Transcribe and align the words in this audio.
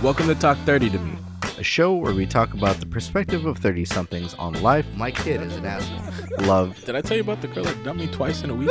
Welcome 0.00 0.28
to 0.28 0.34
Talk 0.36 0.56
30 0.58 0.90
to 0.90 0.98
Me. 1.00 1.18
a 1.58 1.62
show 1.64 1.92
where 1.92 2.14
we 2.14 2.24
talk 2.24 2.54
about 2.54 2.76
the 2.78 2.86
perspective 2.86 3.46
of 3.46 3.58
30 3.58 3.84
somethings 3.84 4.32
on 4.34 4.52
life. 4.62 4.86
My 4.94 5.10
kid 5.10 5.42
is 5.42 5.56
an 5.56 5.66
asshole. 5.66 6.46
Love. 6.46 6.80
Did 6.84 6.94
I 6.94 7.00
tell 7.00 7.16
you 7.16 7.22
about 7.24 7.42
the 7.42 7.48
girl 7.48 7.64
that 7.64 7.82
dumped 7.82 8.00
me 8.00 8.06
twice 8.06 8.44
in 8.44 8.50
a 8.50 8.54
week? 8.54 8.70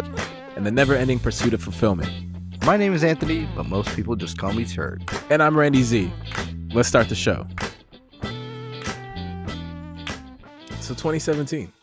And 0.56 0.66
the 0.66 0.72
never 0.72 0.96
ending 0.96 1.20
pursuit 1.20 1.54
of 1.54 1.62
fulfillment. 1.62 2.10
My 2.66 2.78
name 2.78 2.94
is 2.94 3.04
Anthony, 3.04 3.46
but 3.58 3.66
most 3.66 3.94
people 3.94 4.16
just 4.16 4.38
call 4.38 4.54
me 4.54 4.64
Turd. 4.64 5.04
And 5.30 5.44
I'm 5.44 5.58
Randy 5.58 5.84
Z. 5.84 6.10
Let's 6.74 6.88
start 6.88 7.10
the 7.10 7.16
show. 7.16 7.46
So 10.80 10.94
2017. 10.94 11.74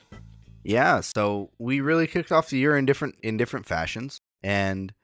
Yeah, 0.63 1.01
so 1.01 1.51
we 1.59 1.81
really 1.81 2.07
kicked 2.07 2.33
off 2.33 2.49
the 2.49 2.57
year 2.57 2.79
in 2.79 2.87
different 2.87 3.17
in 3.23 3.37
different 3.37 3.67
fashions, 3.67 4.23
and 4.43 4.95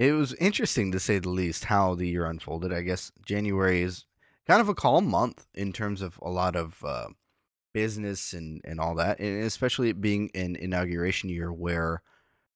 it 0.00 0.12
was 0.12 0.32
interesting 0.34 0.90
to 0.92 0.98
say 0.98 1.18
the 1.18 1.28
least 1.28 1.66
how 1.66 1.94
the 1.94 2.08
year 2.08 2.24
unfolded. 2.24 2.72
I 2.72 2.80
guess 2.80 3.12
January 3.24 3.82
is 3.82 4.06
kind 4.46 4.62
of 4.62 4.70
a 4.70 4.74
calm 4.74 5.06
month 5.06 5.46
in 5.54 5.74
terms 5.74 6.00
of 6.00 6.18
a 6.22 6.30
lot 6.30 6.56
of 6.56 6.82
uh, 6.82 7.08
business 7.74 8.32
and 8.32 8.62
and 8.64 8.80
all 8.80 8.94
that, 8.94 9.20
and 9.20 9.44
especially 9.44 9.90
it 9.90 10.00
being 10.00 10.30
an 10.34 10.56
inauguration 10.56 11.28
year 11.28 11.52
where 11.52 12.02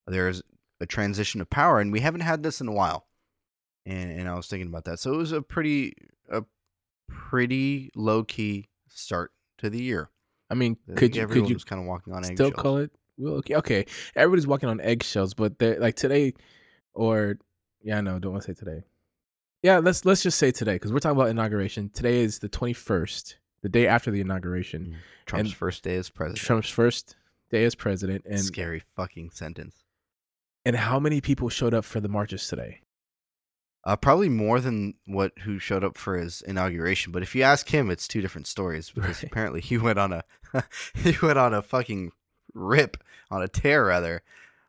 there's 0.07 0.43
a 0.81 0.87
transition 0.87 1.43
of 1.43 1.51
power, 1.51 1.81
and 1.81 1.93
we 1.93 2.01
haven't 2.01 2.23
had 2.23 2.43
this 2.43 2.63
in 2.63 2.67
a 2.69 2.73
while. 2.73 3.07
And 3.85 4.11
and 4.11 4.27
I 4.27 4.35
was 4.35 4.47
thinking 4.47 4.69
about 4.69 4.87
that, 4.87 4.99
so 4.99 5.13
it 5.13 5.19
was 5.19 5.33
a 5.33 5.43
pretty 5.43 5.93
a 6.31 6.45
pretty 7.09 7.91
low 7.95 8.25
key 8.25 8.71
start 8.89 9.33
to 9.59 9.69
the 9.69 9.83
year. 9.83 10.09
I 10.49 10.55
mean, 10.55 10.79
I 10.91 10.95
could 10.95 11.15
you 11.15 11.27
could 11.27 11.51
you 11.51 11.59
kind 11.59 11.83
of 11.83 11.87
walking 11.87 12.15
on 12.15 12.25
still 12.25 12.47
eggshells. 12.47 12.63
call 12.63 12.77
it? 12.79 12.91
Well, 13.19 13.35
okay, 13.35 13.57
okay. 13.57 13.87
Everybody's 14.17 14.47
walking 14.47 14.71
on 14.71 14.81
eggshells, 14.81 15.35
but 15.35 15.59
they're 15.59 15.79
like 15.79 15.95
today, 15.95 16.33
or 16.95 17.39
yeah, 17.83 17.99
I 17.99 18.01
know. 18.01 18.19
Don't 18.19 18.33
want 18.33 18.45
to 18.45 18.55
say 18.55 18.59
today. 18.59 18.83
Yeah, 19.63 19.79
let's 19.79 20.05
let's 20.05 20.23
just 20.23 20.39
say 20.39 20.51
today 20.51 20.75
because 20.75 20.93
we're 20.93 20.99
talking 21.01 21.17
about 21.19 21.31
inauguration. 21.31 21.91
Today 21.91 22.21
is 22.21 22.39
the 22.39 22.49
21st, 22.49 23.35
the 23.63 23.69
day 23.69 23.87
after 23.87 24.11
the 24.11 24.21
inauguration. 24.21 24.97
Trump's 25.27 25.51
And 25.51 25.57
first 25.57 25.83
day 25.85 25.97
as 25.97 26.11
president. 26.11 26.39
Trump's 26.45 26.69
first 26.69 27.17
day 27.51 27.65
as 27.65 27.75
president, 27.75 28.25
and 28.29 28.41
Scary 28.41 28.83
fucking 28.97 29.31
sentence. 29.31 29.85
and 30.67 30.77
how 30.77 30.99
many 30.99 31.21
people 31.21 31.49
showed 31.49 31.73
up 31.75 31.85
for 31.85 32.01
the 32.01 32.09
marches 32.09 32.47
today? 32.49 32.81
Uh, 33.87 33.97
probably 33.97 34.31
more 34.31 34.61
than 34.61 34.95
what 35.07 35.33
who 35.41 35.59
showed 35.59 35.85
up 35.85 35.99
for 35.99 36.17
his 36.17 36.41
inauguration. 36.43 37.13
But 37.13 37.23
if 37.23 37.35
you 37.35 37.43
ask 37.43 37.69
him, 37.69 37.91
it's 37.91 38.09
two 38.09 38.23
different 38.23 38.47
stories 38.47 38.91
because 38.95 39.23
Right. 39.23 39.31
apparently 39.31 39.61
he 39.61 39.77
went 39.79 39.99
on 39.99 40.13
a 40.13 40.25
he 40.95 41.15
went 41.23 41.39
on 41.39 41.53
a 41.55 41.63
fucking 41.63 42.13
rip 42.55 42.97
on 43.31 43.43
a 43.43 43.49
tear 43.49 43.87
rather. 43.87 44.23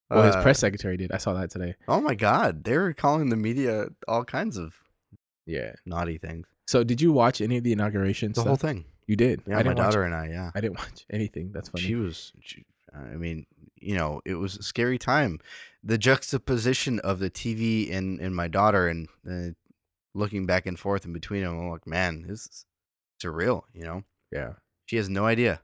Well, 0.10 0.24
his 0.24 0.36
Uh, 0.36 0.42
press 0.44 0.60
secretary 0.60 0.98
did. 0.98 1.12
I 1.12 1.18
saw 1.18 1.34
that 1.34 1.50
today. 1.50 1.76
Oh 1.88 2.00
my 2.02 2.16
god, 2.16 2.64
they 2.64 2.78
were 2.78 2.94
calling 2.94 3.30
the 3.30 3.36
media 3.36 3.88
all 4.08 4.24
kinds 4.26 4.58
of 4.58 4.76
Yeah. 5.46 5.74
naughty 5.86 6.18
things. 6.18 6.48
So, 6.68 6.84
did 6.84 7.02
you 7.02 7.12
watch 7.12 7.42
any 7.42 7.58
of 7.58 7.64
the 7.64 7.72
inauguration 7.74 8.30
The 8.32 8.42
stuff? 8.42 8.48
whole 8.48 8.56
thing. 8.56 8.86
You 9.08 9.16
did. 9.16 9.42
Yeah, 9.48 9.54
I 9.54 9.58
my 9.58 9.64
didn't 9.64 9.78
watch. 9.78 9.86
daughter 9.86 10.04
and 10.04 10.16
I. 10.16 10.30
Yeah, 10.30 10.52
I 10.56 10.62
didn't 10.62 10.78
watch 10.80 11.06
anything. 11.10 11.52
That's 11.52 11.70
funny. 11.70 11.84
she 11.86 11.96
was. 11.96 12.34
She, 12.42 12.66
I 12.94 13.16
mean, 13.16 13.46
you 13.76 13.96
know, 13.96 14.22
it 14.26 14.36
was 14.36 14.56
a 14.58 14.64
scary 14.64 14.98
time. 14.98 15.40
The 15.84 15.98
juxtaposition 15.98 17.00
of 17.00 17.20
the 17.20 17.30
TV 17.30 17.92
and 17.94 18.20
and 18.20 18.36
my 18.36 18.48
daughter, 18.48 18.88
and 18.88 19.08
uh, 19.30 19.54
looking 20.16 20.46
back 20.46 20.66
and 20.66 20.80
forth 20.80 21.06
in 21.06 21.14
between 21.14 21.44
them, 21.44 21.60
I'm 21.60 21.70
like, 21.70 21.86
man, 21.86 22.26
this 22.28 22.46
is 22.48 22.66
surreal. 23.24 23.64
You 23.74 23.84
know, 23.84 24.04
yeah. 24.32 24.54
she 24.86 24.96
has 24.98 25.08
no 25.10 25.26
idea 25.26 25.62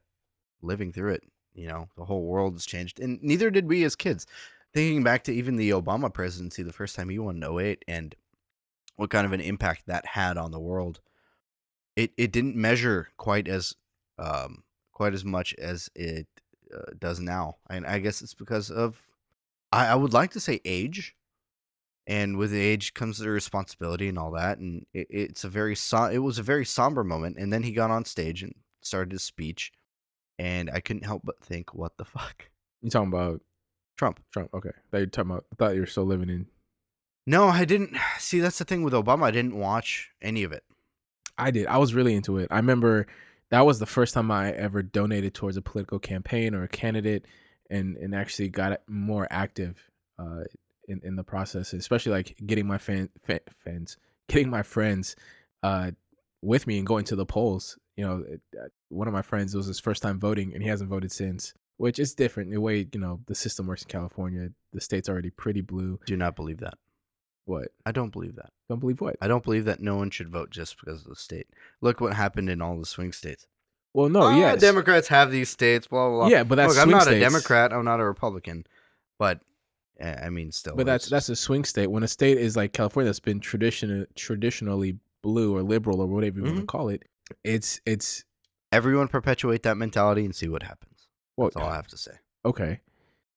living 0.61 0.91
through 0.93 1.13
it. 1.13 1.23
You 1.53 1.67
know, 1.67 1.89
the 1.97 2.05
whole 2.05 2.23
world 2.23 2.53
has 2.53 2.65
changed, 2.65 2.99
and 2.99 3.21
neither 3.21 3.49
did 3.49 3.67
we 3.67 3.83
as 3.83 3.95
kids. 3.95 4.25
Thinking 4.73 5.03
back 5.03 5.25
to 5.25 5.33
even 5.33 5.57
the 5.57 5.71
Obama 5.71 6.13
presidency, 6.13 6.63
the 6.63 6.71
first 6.71 6.95
time 6.95 7.09
he 7.09 7.19
won 7.19 7.43
in 7.43 7.59
08, 7.59 7.83
and 7.89 8.15
what 8.95 9.09
kind 9.09 9.25
of 9.25 9.33
an 9.33 9.41
impact 9.41 9.87
that 9.87 10.05
had 10.05 10.37
on 10.37 10.51
the 10.51 10.59
world, 10.59 11.01
it 11.95 12.11
it 12.17 12.31
didn't 12.31 12.55
measure 12.55 13.09
quite 13.17 13.47
as 13.47 13.75
um 14.17 14.63
quite 14.93 15.13
as 15.13 15.25
much 15.25 15.53
as 15.55 15.89
it 15.95 16.27
uh, 16.73 16.91
does 16.97 17.19
now, 17.19 17.57
and 17.69 17.85
I 17.85 17.99
guess 17.99 18.21
it's 18.21 18.33
because 18.33 18.71
of 18.71 19.01
I, 19.71 19.87
I 19.87 19.95
would 19.95 20.13
like 20.13 20.31
to 20.31 20.39
say 20.39 20.61
age, 20.63 21.15
and 22.07 22.37
with 22.37 22.53
age 22.53 22.93
comes 22.93 23.17
the 23.17 23.29
responsibility 23.29 24.07
and 24.07 24.17
all 24.17 24.31
that, 24.31 24.57
and 24.57 24.85
it, 24.93 25.07
it's 25.09 25.43
a 25.43 25.49
very 25.49 25.75
so- 25.75 26.05
it 26.05 26.19
was 26.19 26.39
a 26.39 26.43
very 26.43 26.65
somber 26.65 27.03
moment, 27.03 27.37
and 27.37 27.51
then 27.51 27.63
he 27.63 27.71
got 27.73 27.91
on 27.91 28.05
stage 28.05 28.43
and 28.43 28.55
started 28.81 29.11
his 29.11 29.23
speech, 29.23 29.71
and 30.41 30.71
I 30.73 30.79
couldn't 30.79 31.05
help 31.05 31.21
but 31.23 31.39
think, 31.43 31.75
what 31.75 31.95
the 31.97 32.03
fuck, 32.03 32.49
You 32.81 32.89
talking 32.89 33.09
about 33.09 33.41
Trump. 33.95 34.19
Trump? 34.33 34.49
Okay. 34.55 34.71
That 34.89 34.97
you're 34.97 35.05
talking 35.05 35.29
about. 35.29 35.45
I 35.53 35.55
thought 35.55 35.75
you 35.75 35.81
were 35.81 35.85
still 35.85 36.05
living 36.05 36.29
in. 36.29 36.47
No, 37.27 37.47
I 37.47 37.63
didn't. 37.63 37.95
See, 38.17 38.39
that's 38.39 38.57
the 38.57 38.65
thing 38.65 38.81
with 38.81 38.93
Obama. 38.93 39.23
I 39.25 39.31
didn't 39.31 39.55
watch 39.55 40.09
any 40.19 40.43
of 40.43 40.51
it. 40.51 40.63
I 41.37 41.51
did. 41.51 41.67
I 41.67 41.77
was 41.77 41.93
really 41.93 42.15
into 42.15 42.39
it. 42.39 42.47
I 42.49 42.57
remember 42.57 43.05
that 43.51 43.67
was 43.67 43.77
the 43.77 43.85
first 43.85 44.15
time 44.15 44.31
I 44.31 44.51
ever 44.53 44.81
donated 44.81 45.35
towards 45.35 45.57
a 45.57 45.61
political 45.61 45.99
campaign 45.99 46.55
or 46.55 46.63
a 46.63 46.67
candidate, 46.67 47.25
and 47.69 47.95
and 47.97 48.15
actually 48.15 48.49
got 48.49 48.81
more 48.87 49.27
active 49.29 49.77
uh, 50.17 50.43
in 50.87 51.01
in 51.03 51.15
the 51.15 51.23
process, 51.23 51.73
especially 51.73 52.13
like 52.13 52.35
getting 52.47 52.65
my 52.65 52.79
fan, 52.79 53.09
fa- 53.23 53.41
fans, 53.63 53.97
getting 54.27 54.49
my 54.49 54.63
friends 54.63 55.15
uh, 55.61 55.91
with 56.41 56.65
me 56.65 56.79
and 56.79 56.87
going 56.87 57.05
to 57.05 57.15
the 57.15 57.27
polls. 57.27 57.77
You 57.97 58.05
know, 58.05 58.23
it- 58.27 58.41
uh, 58.59 58.67
one 58.89 59.07
of 59.07 59.13
my 59.13 59.21
friends 59.21 59.53
it 59.53 59.57
was 59.57 59.67
his 59.67 59.79
first 59.79 60.01
time 60.01 60.19
voting, 60.19 60.53
and 60.53 60.61
he 60.63 60.69
hasn't 60.69 60.89
voted 60.89 61.11
since. 61.11 61.53
Which 61.77 61.97
is 61.97 62.13
different 62.13 62.51
the 62.51 62.61
way 62.61 62.87
you 62.93 62.99
know 62.99 63.19
the 63.25 63.33
system 63.35 63.65
works 63.67 63.81
in 63.83 63.89
California. 63.89 64.49
The 64.71 64.81
state's 64.81 65.09
already 65.09 65.31
pretty 65.31 65.61
blue. 65.61 65.99
Do 66.05 66.15
not 66.15 66.35
believe 66.35 66.59
that. 66.59 66.75
What? 67.45 67.69
I 67.87 67.91
don't 67.91 68.11
believe 68.11 68.35
that. 68.35 68.51
Don't 68.69 68.79
believe 68.79 69.01
what? 69.01 69.15
I 69.19 69.27
don't 69.27 69.43
believe 69.43 69.65
that 69.65 69.79
no 69.81 69.95
one 69.95 70.11
should 70.11 70.29
vote 70.29 70.51
just 70.51 70.79
because 70.79 71.01
of 71.01 71.09
the 71.09 71.15
state. 71.15 71.47
Look 71.81 71.99
what 71.99 72.13
happened 72.13 72.49
in 72.51 72.61
all 72.61 72.77
the 72.79 72.85
swing 72.85 73.11
states. 73.11 73.47
Well, 73.93 74.09
no, 74.09 74.21
Oh, 74.23 74.29
yes. 74.37 74.61
Democrats 74.61 75.07
have 75.09 75.31
these 75.31 75.49
states. 75.49 75.87
Blah 75.87 76.07
blah. 76.07 76.17
blah. 76.19 76.27
Yeah, 76.27 76.43
but 76.43 76.55
that's 76.55 76.75
Look, 76.75 76.83
I'm 76.83 76.91
not 76.91 77.07
a. 77.11 77.19
Democrat. 77.19 77.73
I'm 77.73 77.83
not 77.83 77.99
a 77.99 78.05
Republican, 78.05 78.65
but 79.17 79.39
eh, 79.99 80.15
I 80.23 80.29
mean, 80.29 80.51
still. 80.51 80.75
But 80.75 80.85
that's 80.85 81.09
that's 81.09 81.29
a 81.29 81.35
swing 81.35 81.65
state. 81.65 81.87
When 81.87 82.03
a 82.03 82.07
state 82.07 82.37
is 82.37 82.55
like 82.55 82.73
California, 82.73 83.07
that's 83.09 83.19
been 83.19 83.39
tradition 83.39 84.05
traditionally 84.15 84.97
blue 85.23 85.55
or 85.55 85.63
liberal 85.63 85.99
or 85.99 86.07
whatever 86.07 86.37
you 86.39 86.45
want 86.45 86.59
to 86.59 86.65
call 86.65 86.89
it, 86.89 87.03
it's 87.43 87.81
it's 87.85 88.23
everyone 88.71 89.07
perpetuate 89.07 89.63
that 89.63 89.77
mentality 89.77 90.23
and 90.25 90.35
see 90.35 90.47
what 90.47 90.63
happens. 90.63 91.07
well, 91.37 91.47
That's 91.49 91.57
all 91.57 91.69
I 91.71 91.75
have 91.75 91.87
to 91.87 91.97
say. 91.97 92.13
okay. 92.45 92.79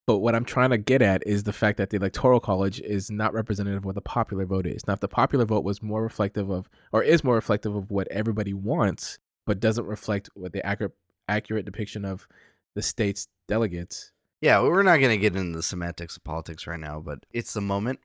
But 0.07 0.19
what 0.19 0.35
I'm 0.35 0.45
trying 0.45 0.69
to 0.69 0.77
get 0.77 1.01
at 1.01 1.27
is 1.27 1.45
the 1.45 1.53
fact 1.55 1.79
that 1.79 1.89
the 1.89 1.97
electoral 1.97 2.39
college 2.39 2.79
is 2.83 3.11
not 3.11 3.33
representative 3.33 3.79
of 3.79 3.85
what 3.87 3.95
the 3.95 4.03
popular 4.03 4.45
vote 4.45 4.67
is. 4.67 4.87
Now, 4.87 4.93
if 4.93 5.01
the 5.01 5.09
popular 5.09 5.47
vote 5.47 5.65
was 5.65 5.83
more 5.83 6.03
reflective 6.03 6.51
of, 6.51 6.69
or 6.93 7.03
is 7.03 7.25
more 7.25 7.37
reflective 7.37 7.75
of 7.75 7.91
what 7.91 8.07
everybody 8.11 8.53
wants, 8.53 9.19
but 9.47 9.61
doesn't 9.61 9.87
reflect 9.87 10.29
what 10.35 10.53
the 10.53 10.65
accurate 10.67 10.93
accurate 11.27 11.65
depiction 11.65 12.05
of 12.05 12.29
the 12.75 12.83
state's 12.83 13.29
delegates, 13.49 14.13
Yeah, 14.43 14.61
we're 14.61 14.83
not 14.83 14.99
going 14.99 15.09
to 15.11 15.17
get 15.17 15.37
into 15.37 15.57
the 15.57 15.63
semantics 15.63 16.19
of 16.19 16.25
politics 16.25 16.67
right 16.67 16.79
now, 16.79 17.01
but 17.01 17.25
it's 17.31 17.55
the 17.55 17.63
moment, 17.63 17.99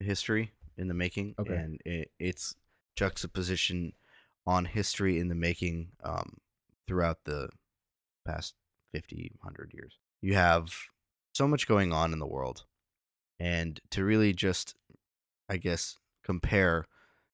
history 0.00 0.52
in 0.76 0.88
the 0.88 0.94
making, 0.94 1.36
Okay. 1.38 1.54
and 1.54 1.80
it, 1.86 2.10
it's 2.18 2.54
juxtaposition 2.96 3.94
on 4.46 4.64
history 4.66 5.18
in 5.18 5.28
the 5.28 5.34
making 5.34 5.88
um, 6.02 6.38
throughout 6.86 7.18
the 7.24 7.48
past 8.26 8.54
50, 8.92 9.32
100 9.40 9.72
years. 9.74 9.98
You 10.20 10.34
have 10.34 10.72
so 11.34 11.48
much 11.48 11.66
going 11.66 11.92
on 11.92 12.12
in 12.12 12.18
the 12.18 12.26
world, 12.26 12.64
and 13.40 13.80
to 13.90 14.04
really 14.04 14.32
just, 14.32 14.74
I 15.48 15.56
guess, 15.56 15.98
compare 16.22 16.86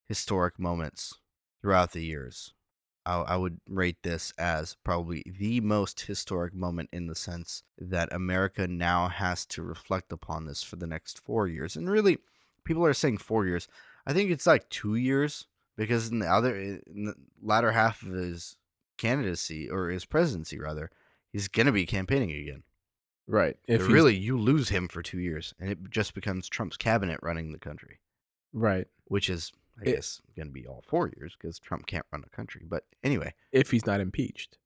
historic 0.07 0.59
moments 0.59 1.19
throughout 1.61 1.91
the 1.91 2.03
years. 2.03 2.53
I, 3.05 3.15
I 3.21 3.37
would 3.37 3.59
rate 3.67 4.03
this 4.03 4.33
as 4.37 4.75
probably 4.83 5.23
the 5.25 5.59
most 5.61 6.01
historic 6.01 6.53
moment 6.53 6.89
in 6.91 7.07
the 7.07 7.15
sense 7.15 7.63
that 7.77 8.13
America 8.13 8.67
now 8.67 9.07
has 9.07 9.45
to 9.47 9.63
reflect 9.63 10.11
upon 10.11 10.45
this 10.45 10.63
for 10.63 10.75
the 10.75 10.87
next 10.87 11.23
four 11.23 11.47
years. 11.47 11.75
And 11.75 11.89
really, 11.89 12.19
people 12.63 12.85
are 12.85 12.93
saying 12.93 13.17
four 13.17 13.45
years. 13.45 13.67
I 14.05 14.13
think 14.13 14.29
it's 14.31 14.47
like 14.47 14.69
two 14.69 14.95
years 14.95 15.47
because 15.77 16.09
in 16.09 16.19
the 16.19 16.27
other, 16.31 16.55
in 16.55 17.05
the 17.05 17.15
latter 17.41 17.71
half 17.71 18.03
of 18.03 18.11
his 18.13 18.57
candidacy 18.97 19.69
or 19.69 19.89
his 19.89 20.05
presidency, 20.05 20.59
rather, 20.59 20.89
he's 21.31 21.47
going 21.47 21.65
to 21.65 21.71
be 21.71 21.85
campaigning 21.85 22.31
again. 22.31 22.63
right? 23.27 23.57
If 23.67 23.87
really, 23.87 24.15
you 24.15 24.37
lose 24.37 24.69
him 24.69 24.87
for 24.87 25.01
two 25.01 25.19
years, 25.19 25.53
and 25.59 25.69
it 25.69 25.89
just 25.89 26.13
becomes 26.13 26.49
Trump's 26.49 26.77
cabinet 26.77 27.19
running 27.23 27.51
the 27.51 27.59
country, 27.59 27.99
right. 28.53 28.87
which 29.05 29.29
is, 29.29 29.51
I 29.79 29.89
It- 29.89 29.95
guess, 29.95 30.21
going 30.35 30.47
to 30.47 30.53
be 30.53 30.67
all 30.67 30.83
four 30.87 31.09
years 31.17 31.35
because 31.39 31.57
Trump 31.59 31.85
can't 31.87 32.05
run 32.11 32.21
the 32.21 32.29
country. 32.29 32.65
But 32.67 32.85
anyway, 33.03 33.33
If 33.51 33.71
he's 33.71 33.85
not 33.85 34.01
impeached, 34.01 34.57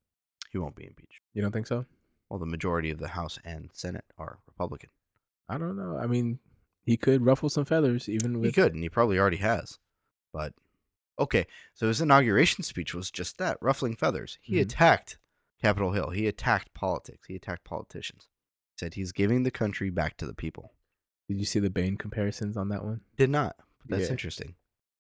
he 0.52 0.58
won't 0.58 0.76
be 0.76 0.86
impeached. 0.88 1.22
you 1.34 1.42
don't 1.42 1.52
think 1.52 1.68
so? 1.68 1.86
Well, 2.30 2.40
the 2.40 2.46
majority 2.48 2.90
of 2.90 2.98
the 2.98 3.10
House 3.10 3.38
and 3.46 3.70
Senate 3.74 4.06
are 4.18 4.40
Republican. 4.48 4.90
I 5.48 5.60
don't 5.60 5.78
know. 5.78 5.96
I 5.98 6.08
mean, 6.08 6.40
he 6.84 6.98
could 6.98 7.24
ruffle 7.24 7.50
some 7.50 7.66
feathers, 7.66 8.10
even 8.10 8.40
with 8.40 8.46
He 8.48 8.52
could, 8.52 8.74
and 8.74 8.82
he 8.82 8.90
probably 8.90 9.20
already 9.20 9.38
has. 9.38 9.78
But 10.34 10.54
okay, 11.20 11.46
so 11.74 11.88
his 11.88 12.02
inauguration 12.02 12.64
speech 12.64 12.94
was 12.94 13.10
just 13.12 13.38
that, 13.38 13.58
ruffling 13.62 13.96
feathers. 13.96 14.38
He 14.42 14.56
Mhm. 14.56 14.62
attacked 14.62 15.18
Capitol 15.62 15.92
Hill. 15.94 16.10
He 16.12 16.28
attacked 16.28 16.74
politics. 16.74 17.28
He 17.28 17.36
attacked 17.36 17.64
politicians. 17.64 18.28
He 18.76 18.80
Said 18.80 18.94
he's 18.96 19.12
giving 19.12 19.44
the 19.44 19.52
country 19.52 19.90
back 19.90 20.18
to 20.18 20.26
the 20.28 20.34
people. 20.34 20.74
Did 21.28 21.40
you 21.40 21.46
see 21.46 21.60
the 21.60 21.70
Bane 21.70 21.98
comparisons 21.98 22.56
on 22.58 22.70
that 22.70 22.84
one? 22.84 23.02
Did 23.18 23.30
not. 23.30 23.56
But 23.80 23.98
that's 23.98 24.06
Yeah. 24.06 24.12
interesting. 24.12 24.56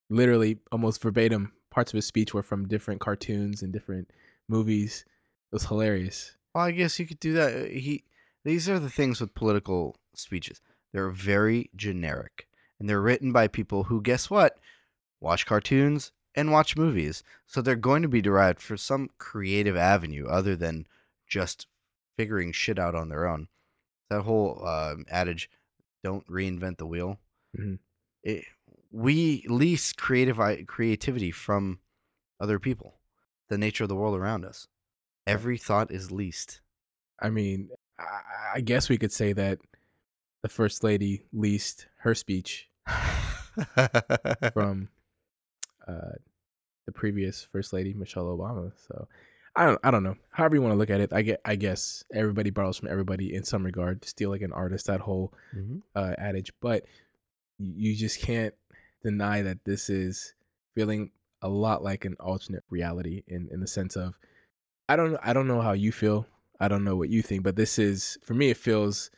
literally 0.09 0.59
almost 0.71 1.01
verbatim 1.01 1.51
parts 1.71 1.91
of 1.91 1.95
his 1.95 2.05
speech 2.05 2.31
were 2.31 2.43
from 2.43 2.67
different 2.67 3.01
cartoons 3.01 3.63
and 3.63 3.73
different 3.73 4.11
movies. 4.47 5.03
It 5.07 5.55
was 5.55 5.65
hilarious. 5.65 6.37
Well, 6.53 6.63
I 6.65 6.71
guess 6.71 6.99
you 6.99 7.07
could 7.07 7.19
do 7.19 7.33
that. 7.33 7.53
Uh, 7.55 7.69
He 7.69 8.03
these 8.43 8.69
are 8.69 8.77
the 8.79 8.89
things 8.91 9.19
with 9.19 9.33
political 9.33 9.97
speeches. 10.13 10.61
They're 10.93 11.09
very 11.09 11.71
generic 11.75 12.47
and 12.79 12.87
they're 12.87 13.01
written 13.01 13.31
by 13.31 13.47
people 13.47 13.85
who 13.85 13.99
guess 14.01 14.29
what? 14.29 14.59
Watch 15.19 15.45
cartoons 15.45 16.11
and 16.35 16.51
watch 16.51 16.75
movies. 16.77 17.23
So 17.45 17.61
they're 17.61 17.75
going 17.75 18.01
to 18.01 18.07
be 18.07 18.21
derived 18.21 18.61
for 18.61 18.77
some 18.77 19.09
creative 19.17 19.77
avenue 19.77 20.27
other 20.27 20.55
than 20.55 20.87
just 21.27 21.67
figuring 22.17 22.51
shit 22.51 22.79
out 22.79 22.95
on 22.95 23.09
their 23.09 23.27
own. 23.27 23.47
That 24.09 24.21
whole 24.21 24.61
uh, 24.65 24.95
adage, 25.09 25.49
don't 26.03 26.27
reinvent 26.27 26.77
the 26.77 26.85
wheel. 26.85 27.19
Mhm. 27.57 27.79
It, 28.23 28.45
we 28.91 29.43
lease 29.47 29.91
creative 29.91 30.39
creativity 30.67 31.31
from 31.31 31.79
other 32.39 32.59
people, 32.59 32.99
the 33.49 33.57
nature 33.57 33.83
of 33.83 33.89
the 33.89 33.95
world 33.95 34.15
around 34.15 34.45
us. 34.45 34.67
Every 35.27 35.57
thought 35.57 35.91
is 35.91 36.11
leased. 36.11 36.61
I 37.19 37.29
mean, 37.29 37.69
I 38.53 38.61
guess 38.61 38.89
we 38.89 38.97
could 38.97 39.11
say 39.11 39.33
that 39.33 39.59
the 40.43 40.49
first 40.49 40.83
lady 40.83 41.23
leased 41.33 41.87
her 41.99 42.13
speech 42.13 42.69
from 44.53 44.89
uh, 45.87 46.15
the 46.85 46.91
previous 46.91 47.47
first 47.51 47.73
lady, 47.73 47.93
Michelle 47.93 48.25
Obama. 48.25 48.71
So 48.87 49.07
I 49.55 49.65
don't, 49.65 49.79
I 49.83 49.91
don't 49.91 50.03
know. 50.03 50.15
However 50.31 50.55
you 50.55 50.61
want 50.61 50.73
to 50.73 50.77
look 50.77 50.89
at 50.89 50.99
it, 51.01 51.13
I 51.13 51.21
get, 51.21 51.41
I 51.45 51.55
guess 51.55 52.03
everybody 52.13 52.49
borrows 52.49 52.77
from 52.77 52.89
everybody 52.89 53.33
in 53.33 53.43
some 53.43 53.63
regard. 53.65 54.01
To 54.01 54.07
steal 54.09 54.29
like 54.29 54.41
an 54.41 54.51
artist, 54.53 54.87
that 54.87 54.99
whole 54.99 55.33
Mhm. 55.55 55.81
uh, 55.95 56.13
adage, 56.17 56.51
but 56.61 56.85
you 57.57 57.71
you 57.91 57.95
just 57.95 58.19
can't 58.19 58.53
deny 59.03 59.41
that 59.41 59.63
this 59.63 59.89
is 59.89 60.33
feeling 60.75 61.11
a 61.41 61.47
lot 61.49 61.83
like 61.83 62.03
an 62.05 62.15
alternate 62.19 62.63
reality 62.69 63.23
in 63.27 63.47
in 63.51 63.59
the 63.61 63.67
sense 63.67 63.95
of 63.95 64.17
I 64.89 64.95
don't 64.97 65.17
I 65.23 65.31
don't 65.33 65.47
know 65.47 65.61
how 65.61 65.71
you 65.73 65.91
feel. 65.91 66.27
I 66.59 66.67
don't 66.67 66.83
know 66.83 66.95
what 66.97 67.09
you 67.09 67.21
think, 67.21 67.43
but 67.43 67.55
this 67.55 67.79
is 67.79 68.17
for 68.23 68.33
me 68.33 68.49
it 68.49 68.57
feels 68.57 69.09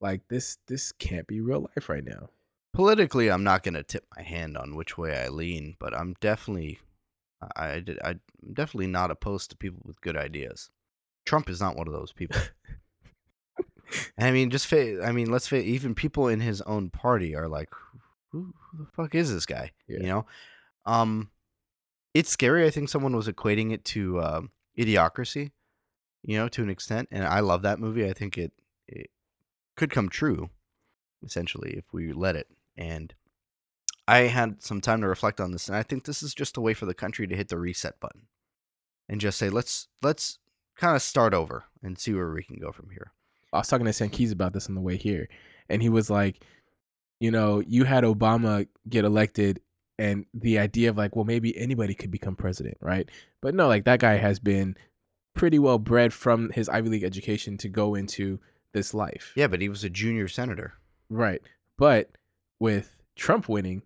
like 0.00 0.26
this 0.28 0.58
this 0.66 0.92
can't 0.92 1.26
be 1.26 1.40
real 1.40 1.68
life 1.74 1.88
right 1.88 2.04
now. 2.04 2.28
Politically, 2.74 3.30
I'm 3.30 3.44
not 3.44 3.62
going 3.62 3.74
to 3.74 3.84
tip 3.84 4.04
my 4.16 4.22
hand 4.22 4.56
on 4.56 4.74
which 4.74 4.98
way 4.98 5.16
I 5.16 5.28
lean, 5.28 5.76
but 5.78 5.94
I'm 5.94 6.16
definitely, 6.20 6.80
I, 7.56 7.84
I 8.02 8.08
I'm 8.08 8.20
definitely 8.52 8.88
not 8.88 9.12
opposed 9.12 9.50
to 9.50 9.56
people 9.56 9.80
with 9.84 10.00
good 10.00 10.16
ideas. 10.16 10.70
Trump 11.24 11.48
is 11.48 11.60
not 11.60 11.76
one 11.76 11.86
of 11.86 11.92
those 11.92 12.12
people. 12.12 12.40
I 14.18 14.32
mean, 14.32 14.50
just 14.50 14.66
fa- 14.66 15.04
I 15.04 15.12
mean, 15.12 15.30
let's 15.30 15.46
face 15.46 15.64
even 15.64 15.94
people 15.94 16.26
in 16.26 16.40
his 16.40 16.60
own 16.62 16.90
party 16.90 17.36
are 17.36 17.46
like, 17.46 17.68
who, 18.32 18.52
who 18.58 18.78
the 18.84 18.90
fuck 18.90 19.14
is 19.14 19.32
this 19.32 19.46
guy? 19.46 19.70
Yeah. 19.86 19.98
You 20.00 20.06
know, 20.06 20.26
um, 20.84 21.30
it's 22.12 22.30
scary. 22.30 22.66
I 22.66 22.70
think 22.70 22.88
someone 22.88 23.14
was 23.14 23.28
equating 23.28 23.72
it 23.72 23.84
to 23.86 24.20
um, 24.20 24.50
idiocracy, 24.76 25.52
you 26.22 26.36
know, 26.38 26.48
to 26.48 26.62
an 26.62 26.70
extent, 26.70 27.08
and 27.12 27.24
I 27.24 27.38
love 27.38 27.62
that 27.62 27.78
movie. 27.78 28.08
I 28.08 28.12
think 28.14 28.36
it 28.36 28.52
it 28.88 29.10
could 29.76 29.90
come 29.90 30.08
true, 30.08 30.50
essentially, 31.24 31.74
if 31.76 31.84
we 31.92 32.12
let 32.12 32.34
it. 32.34 32.48
And 32.76 33.14
I 34.06 34.20
had 34.20 34.62
some 34.62 34.80
time 34.80 35.00
to 35.00 35.08
reflect 35.08 35.40
on 35.40 35.52
this, 35.52 35.68
and 35.68 35.76
I 35.76 35.82
think 35.82 36.04
this 36.04 36.22
is 36.22 36.34
just 36.34 36.56
a 36.56 36.60
way 36.60 36.74
for 36.74 36.86
the 36.86 36.94
country 36.94 37.26
to 37.26 37.36
hit 37.36 37.48
the 37.48 37.58
reset 37.58 38.00
button 38.00 38.22
and 39.08 39.20
just 39.20 39.38
say, 39.38 39.48
let's 39.48 39.88
let's 40.02 40.38
kind 40.76 40.96
of 40.96 41.02
start 41.02 41.34
over 41.34 41.64
and 41.82 41.98
see 41.98 42.12
where 42.12 42.30
we 42.32 42.42
can 42.42 42.58
go 42.58 42.72
from 42.72 42.90
here. 42.90 43.12
I 43.52 43.58
was 43.58 43.68
talking 43.68 43.86
to 43.86 43.92
Sankeys 43.92 44.32
about 44.32 44.52
this 44.52 44.68
on 44.68 44.74
the 44.74 44.80
way 44.80 44.96
here, 44.96 45.28
and 45.68 45.80
he 45.80 45.88
was 45.88 46.10
like, 46.10 46.44
you 47.20 47.30
know, 47.30 47.60
you 47.60 47.84
had 47.84 48.04
Obama 48.04 48.66
get 48.88 49.04
elected, 49.04 49.60
and 49.98 50.26
the 50.34 50.58
idea 50.58 50.90
of 50.90 50.98
like, 50.98 51.16
well, 51.16 51.24
maybe 51.24 51.56
anybody 51.56 51.94
could 51.94 52.10
become 52.10 52.36
president, 52.36 52.76
right? 52.80 53.08
But 53.40 53.54
no, 53.54 53.68
like 53.68 53.84
that 53.84 54.00
guy 54.00 54.16
has 54.16 54.38
been 54.38 54.76
pretty 55.34 55.58
well 55.58 55.78
bred 55.78 56.12
from 56.12 56.50
his 56.50 56.68
Ivy 56.68 56.90
League 56.90 57.04
education 57.04 57.56
to 57.58 57.68
go 57.68 57.94
into 57.94 58.40
this 58.72 58.94
life. 58.94 59.32
Yeah, 59.36 59.46
but 59.46 59.60
he 59.60 59.68
was 59.68 59.84
a 59.84 59.90
junior 59.90 60.28
senator. 60.28 60.74
Right. 61.08 61.42
But 61.76 62.10
with 62.64 62.96
Trump 63.14 63.48
winning, 63.48 63.82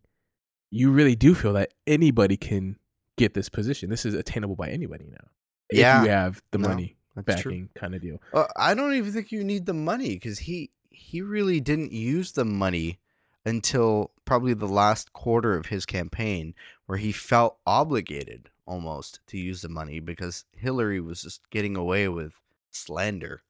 you 0.71 0.91
really 0.93 1.17
do 1.17 1.35
feel 1.35 1.53
that 1.55 1.73
anybody 1.87 2.37
can 2.37 2.77
get 3.17 3.35
this 3.35 3.49
position. 3.49 3.91
This 3.91 4.07
is 4.07 4.15
attainable 4.15 4.55
by 4.55 4.69
anybody 4.69 5.07
now. 5.11 5.29
Yeah. 5.73 5.99
If 6.01 6.05
you 6.05 6.11
have 6.11 6.43
the 6.53 6.59
No, 6.59 6.69
money 6.69 6.97
That's 7.17 7.43
true. 7.43 7.51
backing 7.53 7.69
kind 7.75 7.95
of 7.97 8.01
deal. 8.03 8.23
Uh, 8.33 8.47
I 8.57 8.75
don't 8.75 8.95
even 8.95 9.13
think 9.13 9.33
you 9.33 9.43
need 9.43 9.67
the 9.67 9.75
money 9.75 10.11
because 10.15 10.39
he 10.39 10.71
he 10.91 11.21
really 11.23 11.61
didn't 11.61 11.93
use 11.93 12.33
the 12.33 12.45
money 12.45 12.99
until 13.45 14.13
probably 14.25 14.55
the 14.55 14.69
last 14.69 15.13
quarter 15.13 15.57
of 15.57 15.67
his 15.67 15.85
campaign, 15.87 16.55
where 16.87 16.99
he 16.99 17.13
felt 17.13 17.59
obligated 17.67 18.51
almost 18.67 19.21
to 19.27 19.39
use 19.39 19.63
the 19.63 19.69
money 19.69 20.01
because 20.01 20.45
Hillary 20.55 21.01
was 21.01 21.23
just 21.23 21.41
getting 21.51 21.77
away 21.77 22.09
with 22.09 22.41
slander. 22.71 23.43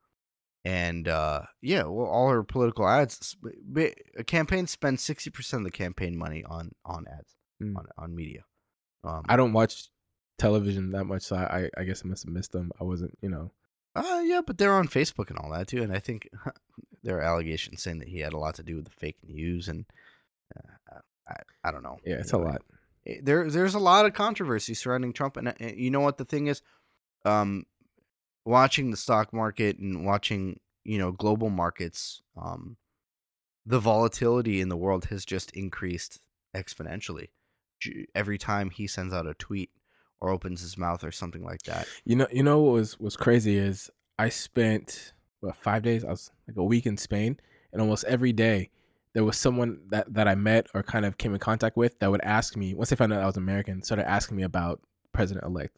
And 0.65 1.09
uh, 1.09 1.43
yeah, 1.63 1.85
well, 1.85 2.07
all 2.07 2.29
her 2.29 2.43
political 2.43 2.87
ads, 2.89 3.37
A 4.19 4.25
campaign 4.25 4.67
spends 4.67 5.03
sixty 5.03 5.31
percent 5.31 5.61
of 5.63 5.65
the 5.65 5.71
campaign 5.77 6.17
money 6.19 6.45
on 6.45 6.73
on 6.85 7.07
ads 7.09 7.35
Mm. 7.63 7.77
on 7.77 7.87
on 7.97 8.15
media. 8.15 8.45
Um, 9.03 9.25
I 9.29 9.37
don't 9.37 9.53
watch 9.53 9.89
television 10.39 10.93
that 10.93 11.05
much, 11.07 11.23
so 11.23 11.35
I, 11.37 11.69
I, 11.77 11.83
guess 11.83 12.03
I 12.05 12.09
must 12.09 12.25
have 12.25 12.33
missed 12.33 12.53
them. 12.53 12.71
I 12.81 12.85
wasn't, 12.85 13.19
you 13.21 13.29
know. 13.29 13.51
Uh, 13.97 14.23
yeah, 14.25 14.41
but 14.47 14.59
they're 14.59 14.75
on 14.75 14.87
Facebook 14.87 15.31
and 15.31 15.39
all 15.41 15.51
that 15.51 15.67
too, 15.67 15.83
and 15.83 15.93
I 15.93 15.99
think 15.99 16.29
there 17.03 17.19
are 17.19 17.23
allegations 17.23 17.83
saying 17.83 17.99
that 17.99 18.07
he 18.09 18.21
had 18.21 18.33
a 18.33 18.39
lot 18.39 18.55
to 18.57 18.63
do 18.63 18.77
with 18.77 18.85
the 18.85 18.93
fake 18.93 19.17
news, 19.27 19.67
and 19.69 19.87
uh, 20.57 21.01
I, 21.29 21.35
I 21.65 21.71
don't 21.73 21.83
know. 21.83 21.99
Yeah, 22.05 22.17
it's 22.17 22.33
a 22.33 22.39
lot. 22.39 22.63
eh, 23.07 23.17
There, 23.23 23.51
there's 23.51 23.75
a 23.75 23.81
lot 23.81 24.07
of 24.07 24.13
controversy 24.15 24.75
surrounding 24.75 25.13
Trump, 25.13 25.37
and 25.37 25.49
uh, 25.49 25.53
you 25.61 25.91
know 25.91 26.01
what 26.01 26.19
the 26.19 26.25
thing 26.25 26.47
is, 26.47 26.63
um, 27.25 27.65
watching 28.49 28.91
the 28.91 28.97
stock 28.97 29.33
market 29.33 29.79
and 29.79 30.07
watching 30.07 30.59
you 30.85 30.99
know 30.99 31.13
global 31.13 31.51
markets, 31.51 32.23
um, 32.41 32.77
the 33.67 33.79
volatility 33.79 34.61
in 34.61 34.71
the 34.71 34.77
world 34.77 35.05
has 35.07 35.25
just 35.25 35.51
increased 35.53 36.21
exponentially. 36.57 37.29
Every 38.15 38.39
time 38.39 38.71
he 38.71 38.87
sends 38.87 39.13
out 39.15 39.27
a 39.27 39.35
tweet 39.35 39.71
or 40.21 40.31
opens 40.31 40.63
his 40.63 40.77
mouth 40.77 41.05
or 41.05 41.13
something 41.13 41.45
like 41.45 41.63
that. 41.63 41.87
You 42.05 42.17
know, 42.17 42.27
you 42.33 42.43
know 42.43 42.61
what 42.61 42.73
was 42.73 42.99
was 42.99 43.17
crazy 43.17 43.57
is 43.57 43.91
I 44.19 44.31
spent 44.31 45.13
what 45.41 45.55
five 45.57 45.83
days. 45.83 46.05
I 46.05 46.11
was 46.11 46.31
like 46.49 46.57
a 46.57 46.65
week 46.65 46.87
in 46.87 46.97
Spain, 46.97 47.39
and 47.73 47.83
almost 47.83 48.05
every 48.05 48.33
day 48.33 48.71
there 49.13 49.25
was 49.25 49.37
someone 49.37 49.81
that 49.91 50.13
that 50.15 50.27
I 50.27 50.35
met 50.35 50.67
or 50.75 50.83
kind 50.83 51.05
of 51.05 51.19
came 51.19 51.35
in 51.35 51.39
contact 51.39 51.77
with 51.77 51.99
that 51.99 52.11
would 52.11 52.23
ask 52.23 52.57
me 52.57 52.75
once 52.75 52.89
they 52.89 52.97
found 52.97 53.13
out 53.13 53.23
I 53.23 53.27
was 53.27 53.37
American, 53.37 53.83
started 53.83 54.09
asking 54.09 54.39
me 54.39 54.43
about 54.43 54.81
President 55.13 55.45
elect 55.45 55.77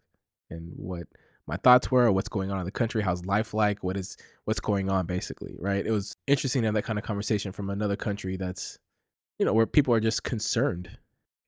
and 0.50 0.72
what 0.76 1.06
my 1.50 1.56
thoughts 1.56 1.90
were, 1.90 2.12
what's 2.12 2.28
going 2.28 2.52
on 2.52 2.60
in 2.60 2.64
the 2.64 2.70
country, 2.70 3.02
how's 3.02 3.26
life 3.26 3.52
like, 3.52 3.82
what 3.82 3.96
is 3.96 4.16
what's 4.44 4.60
going 4.60 4.88
on, 4.88 5.04
basically. 5.04 5.56
Right? 5.58 5.84
It 5.84 5.90
was 5.90 6.16
interesting 6.28 6.62
to 6.62 6.66
have 6.66 6.74
that 6.74 6.84
kind 6.84 6.98
of 6.98 7.04
conversation 7.04 7.50
from 7.50 7.70
another 7.70 7.96
country 7.96 8.36
that's 8.36 8.78
you 9.40 9.44
know 9.44 9.52
where 9.52 9.66
people 9.66 9.92
are 9.92 10.00
just 10.00 10.22
concerned. 10.22 10.88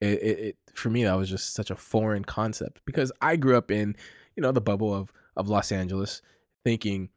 It, 0.00 0.20
it, 0.20 0.38
it 0.40 0.56
for 0.74 0.90
me 0.90 1.04
that 1.04 1.14
was 1.14 1.30
just 1.30 1.54
such 1.54 1.70
a 1.70 1.76
foreign 1.76 2.24
concept 2.24 2.80
because 2.84 3.12
I 3.20 3.36
grew 3.36 3.56
up 3.56 3.70
in 3.70 3.94
you 4.34 4.42
know 4.42 4.50
the 4.50 4.60
bubble 4.60 4.92
of 4.92 5.12
of 5.36 5.48
Los 5.48 5.70
Angeles, 5.70 6.20
thinking 6.64 7.08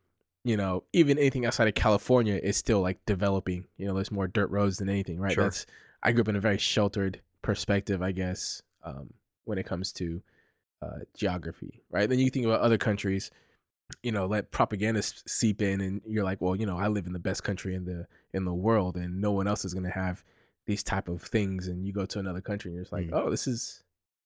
you 0.44 0.56
know 0.56 0.84
even 0.94 1.18
anything 1.18 1.48
outside 1.48 1.68
of 1.68 1.74
California 1.74 2.36
is 2.36 2.56
still 2.56 2.82
like 2.82 3.00
developing. 3.08 3.66
You 3.78 3.88
know, 3.88 3.96
there's 3.96 4.12
more 4.12 4.28
dirt 4.28 4.52
roads 4.52 4.78
than 4.78 4.90
anything, 4.90 5.20
right? 5.20 5.34
Sure. 5.34 5.46
That's 5.46 5.66
I 6.04 6.12
grew 6.12 6.22
up 6.22 6.28
in 6.28 6.36
a 6.36 6.40
very 6.40 6.60
sheltered 6.60 7.20
perspective, 7.42 8.04
I 8.04 8.12
guess, 8.12 8.62
um, 8.84 9.12
when 9.46 9.58
it 9.58 9.66
comes 9.66 9.92
to 9.94 10.22
uh, 10.82 11.00
geography, 11.16 11.82
right? 11.90 12.10
Then 12.10 12.20
you 12.20 12.30
think 12.30 12.46
about 12.46 12.62
other 12.62 12.78
countries, 12.78 13.32
you 14.04 14.12
know, 14.12 14.26
let 14.26 14.52
propaganda 14.52 15.02
seep 15.04 15.62
in, 15.62 15.82
and 15.82 16.02
you're 16.08 16.24
like, 16.24 16.42
well, 16.42 16.56
you 16.56 16.66
know, 16.66 16.78
I 16.78 16.88
live 16.88 17.06
in 17.08 17.14
the 17.14 17.20
best 17.20 17.44
country 17.44 17.76
in 17.76 17.86
the 17.86 18.08
in 18.34 18.46
the 18.46 18.54
world, 18.54 18.96
and 18.98 19.22
no 19.22 19.32
one 19.32 19.48
else 19.48 19.66
is 19.66 19.74
going 19.74 19.86
to 19.86 19.92
have 19.92 20.24
these 20.68 20.84
type 20.84 21.08
of 21.08 21.22
things. 21.22 21.68
And 21.68 21.86
you 21.86 21.94
go 21.94 22.06
to 22.06 22.20
another 22.20 22.42
country, 22.42 22.70
and 22.70 22.76
you're 22.76 22.84
just 22.84 22.94
like, 22.94 23.08
Mm. 23.08 23.14
oh, 23.14 23.30
this 23.30 23.48
is 23.48 23.84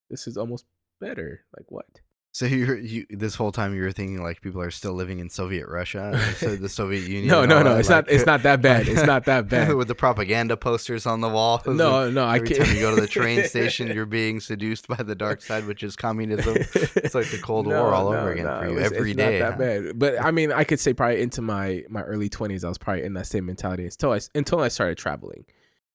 this 0.08 0.26
is 0.26 0.36
almost 0.36 0.64
better. 1.00 1.44
Like 1.56 1.70
what? 1.70 1.86
So 2.32 2.46
you're 2.46 2.78
you 2.78 3.06
this 3.10 3.34
whole 3.34 3.50
time 3.50 3.74
you 3.74 3.82
were 3.82 3.90
thinking 3.90 4.22
like 4.22 4.40
people 4.40 4.60
are 4.62 4.70
still 4.70 4.92
living 4.92 5.18
in 5.18 5.28
Soviet 5.28 5.66
Russia, 5.66 6.16
so 6.36 6.54
the 6.54 6.68
Soviet 6.68 7.02
Union. 7.08 7.26
No, 7.26 7.44
no, 7.44 7.60
no. 7.60 7.70
that, 7.74 7.80
It's 7.80 7.88
like- 7.90 8.06
not. 8.06 8.14
It's 8.14 8.24
not 8.26 8.42
that 8.44 8.62
bad. 8.62 8.86
It's 8.86 9.02
not 9.02 9.24
that 9.24 9.48
bad. 9.50 9.74
with 9.74 9.88
the 9.88 9.96
propaganda 9.96 10.56
posters 10.56 11.06
on 11.06 11.22
the 11.22 11.28
wall. 11.28 11.60
No, 11.66 12.08
no. 12.08 12.24
I 12.24 12.36
Every 12.36 12.48
can't. 12.50 12.64
time 12.66 12.74
you 12.76 12.80
go 12.82 12.94
to 12.94 13.00
the 13.00 13.08
train 13.08 13.42
station, 13.48 13.88
you're 13.88 14.06
being 14.06 14.38
seduced 14.38 14.86
by 14.86 15.02
the 15.02 15.16
dark 15.16 15.42
side, 15.42 15.66
which 15.66 15.82
is 15.82 15.96
communism. 15.96 16.56
It's 16.58 17.16
like 17.16 17.28
the 17.32 17.38
Cold 17.42 17.66
War 17.66 17.92
all 17.92 18.06
over 18.08 18.30
again 18.30 18.44
for 18.46 18.66
you 18.68 18.76
it's- 18.78 18.92
every 18.92 19.10
it's 19.10 19.16
day, 19.16 19.40
Not 19.40 19.52
huh? 19.54 19.58
that 19.58 19.82
bad. 19.84 19.98
But 19.98 20.22
I 20.24 20.30
mean, 20.30 20.52
I 20.52 20.62
could 20.62 20.78
say 20.78 20.94
probably 20.94 21.20
into 21.22 21.42
my 21.42 21.82
my 21.88 22.02
early 22.02 22.28
twenties, 22.28 22.62
I 22.62 22.68
was 22.68 22.78
probably 22.78 23.02
in 23.02 23.14
that 23.14 23.26
same 23.26 23.46
mentality 23.46 23.84
until 23.86 24.12
I 24.12 24.20
until 24.36 24.60
I 24.60 24.68
started 24.68 24.98
traveling. 24.98 25.44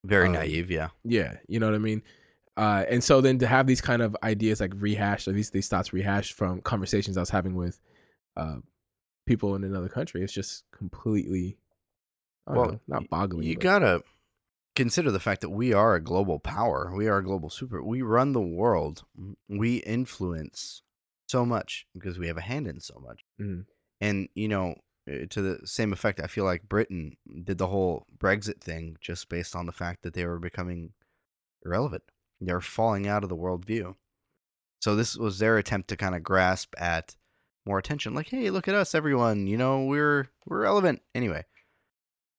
Very 0.03 0.27
Um, 0.27 0.33
naive, 0.33 0.69
yeah. 0.69 0.89
Yeah, 1.05 1.37
you 1.47 1.61
know 1.61 1.67
what 1.67 1.75
I 1.75 1.79
mean. 1.79 2.03
Uh, 2.57 2.85
and 2.89 3.03
so 3.03 3.19
then 3.21 3.37
to 3.39 3.47
have 3.47 3.67
these 3.67 3.81
kind 3.81 4.01
of 4.01 4.15
ideas 4.23 4.61
like 4.61 4.73
rehashed, 4.77 5.27
or 5.27 5.33
these 5.33 5.49
these 5.49 5.67
thoughts 5.67 5.91
rehashed 5.93 6.33
from 6.33 6.61
conversations 6.61 7.17
I 7.17 7.21
was 7.21 7.29
having 7.29 7.55
with 7.55 7.79
uh, 8.37 8.57
people 9.25 9.55
in 9.55 9.63
another 9.63 9.89
country, 9.89 10.21
it's 10.23 10.31
just 10.33 10.63
completely, 10.71 11.57
Well, 12.47 12.71
know, 12.73 12.79
not 12.87 13.09
boggling. 13.09 13.45
You 13.47 13.55
but- 13.55 13.63
gotta 13.63 14.03
consider 14.75 15.09
the 15.11 15.19
fact 15.19 15.41
that 15.41 15.49
we 15.49 15.73
are 15.73 15.95
a 15.95 16.01
global 16.01 16.39
power. 16.39 16.91
We 16.95 17.07
are 17.07 17.17
a 17.19 17.23
global 17.23 17.49
super. 17.49 17.81
We 17.83 18.01
run 18.01 18.33
the 18.33 18.41
world. 18.41 19.03
We 19.49 19.77
influence 19.77 20.81
so 21.27 21.45
much 21.45 21.87
because 21.93 22.19
we 22.19 22.27
have 22.27 22.37
a 22.37 22.41
hand 22.41 22.67
in 22.67 22.79
so 22.79 22.99
much. 23.05 23.21
Mhm. 23.39 23.65
And 24.01 24.29
you 24.35 24.47
know, 24.47 24.75
to 25.29 25.41
the 25.41 25.67
same 25.67 25.91
effect, 25.93 26.19
I 26.21 26.27
feel 26.27 26.45
like 26.45 26.69
Britain 26.69 27.17
did 27.43 27.57
the 27.57 27.67
whole 27.67 28.05
Brexit 28.17 28.61
thing 28.61 28.97
just 29.01 29.27
based 29.29 29.55
on 29.55 29.65
the 29.65 29.71
fact 29.71 30.03
that 30.03 30.13
they 30.13 30.25
were 30.25 30.39
becoming 30.39 30.93
irrelevant. 31.65 32.03
They 32.41 32.53
were 32.53 32.61
falling 32.61 33.07
out 33.07 33.23
of 33.23 33.29
the 33.29 33.35
worldview. 33.35 33.95
So 34.81 34.95
this 34.95 35.17
was 35.17 35.39
their 35.39 35.57
attempt 35.57 35.89
to 35.89 35.97
kind 35.97 36.15
of 36.15 36.23
grasp 36.23 36.73
at 36.77 37.15
more 37.65 37.79
attention. 37.79 38.13
Like, 38.13 38.29
hey, 38.29 38.49
look 38.49 38.67
at 38.67 38.75
us, 38.75 38.93
everyone. 38.93 39.47
You 39.47 39.57
know, 39.57 39.83
we're 39.85 40.29
we're 40.45 40.61
relevant. 40.61 41.01
Anyway, 41.13 41.45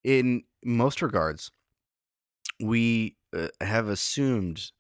in 0.05 0.45
most 0.65 1.03
regards, 1.03 1.51
we 2.61 3.17
uh, 3.37 3.49
have 3.61 3.89
assumed 3.89 4.71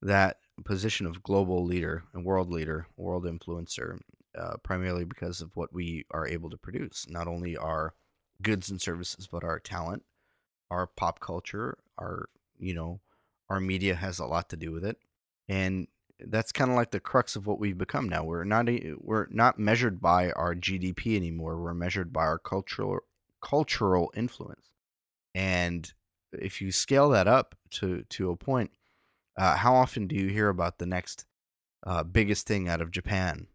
that 0.00 0.38
position 0.64 1.06
of 1.06 1.22
global 1.22 1.64
leader 1.64 2.04
and 2.12 2.24
world 2.24 2.50
leader, 2.50 2.86
world 2.96 3.24
influencer, 3.24 3.98
uh, 4.38 4.56
primarily 4.62 5.04
because 5.04 5.40
of 5.40 5.54
what 5.54 5.72
we 5.72 6.04
are 6.10 6.26
able 6.26 6.50
to 6.50 6.56
produce. 6.56 7.06
Not 7.08 7.28
only 7.28 7.56
our 7.56 7.94
goods 8.42 8.70
and 8.70 8.80
services, 8.80 9.28
but 9.30 9.44
our 9.44 9.60
talent, 9.60 10.02
our 10.70 10.86
pop 10.86 11.20
culture, 11.20 11.78
our 11.98 12.28
you 12.58 12.74
know, 12.74 13.00
our 13.52 13.60
media 13.60 13.94
has 13.94 14.18
a 14.18 14.24
lot 14.24 14.48
to 14.48 14.56
do 14.56 14.72
with 14.72 14.84
it, 14.84 14.96
and 15.48 15.86
that's 16.18 16.52
kind 16.52 16.70
of 16.70 16.76
like 16.76 16.90
the 16.90 17.00
crux 17.00 17.36
of 17.36 17.46
what 17.46 17.58
we've 17.58 17.76
become 17.76 18.08
now. 18.08 18.24
We're 18.24 18.44
not 18.44 18.68
we're 18.98 19.26
not 19.30 19.58
measured 19.58 20.00
by 20.00 20.30
our 20.32 20.54
GDP 20.54 21.16
anymore. 21.16 21.60
We're 21.60 21.74
measured 21.74 22.12
by 22.12 22.22
our 22.22 22.38
cultural 22.38 23.00
cultural 23.42 24.10
influence, 24.16 24.70
and 25.34 25.92
if 26.32 26.62
you 26.62 26.72
scale 26.72 27.10
that 27.10 27.28
up 27.28 27.54
to 27.72 28.04
to 28.08 28.30
a 28.30 28.36
point, 28.36 28.70
uh, 29.36 29.56
how 29.56 29.74
often 29.74 30.06
do 30.06 30.16
you 30.16 30.28
hear 30.28 30.48
about 30.48 30.78
the 30.78 30.86
next 30.86 31.26
uh, 31.86 32.02
biggest 32.02 32.46
thing 32.46 32.68
out 32.68 32.80
of 32.80 32.90
Japan, 32.90 33.48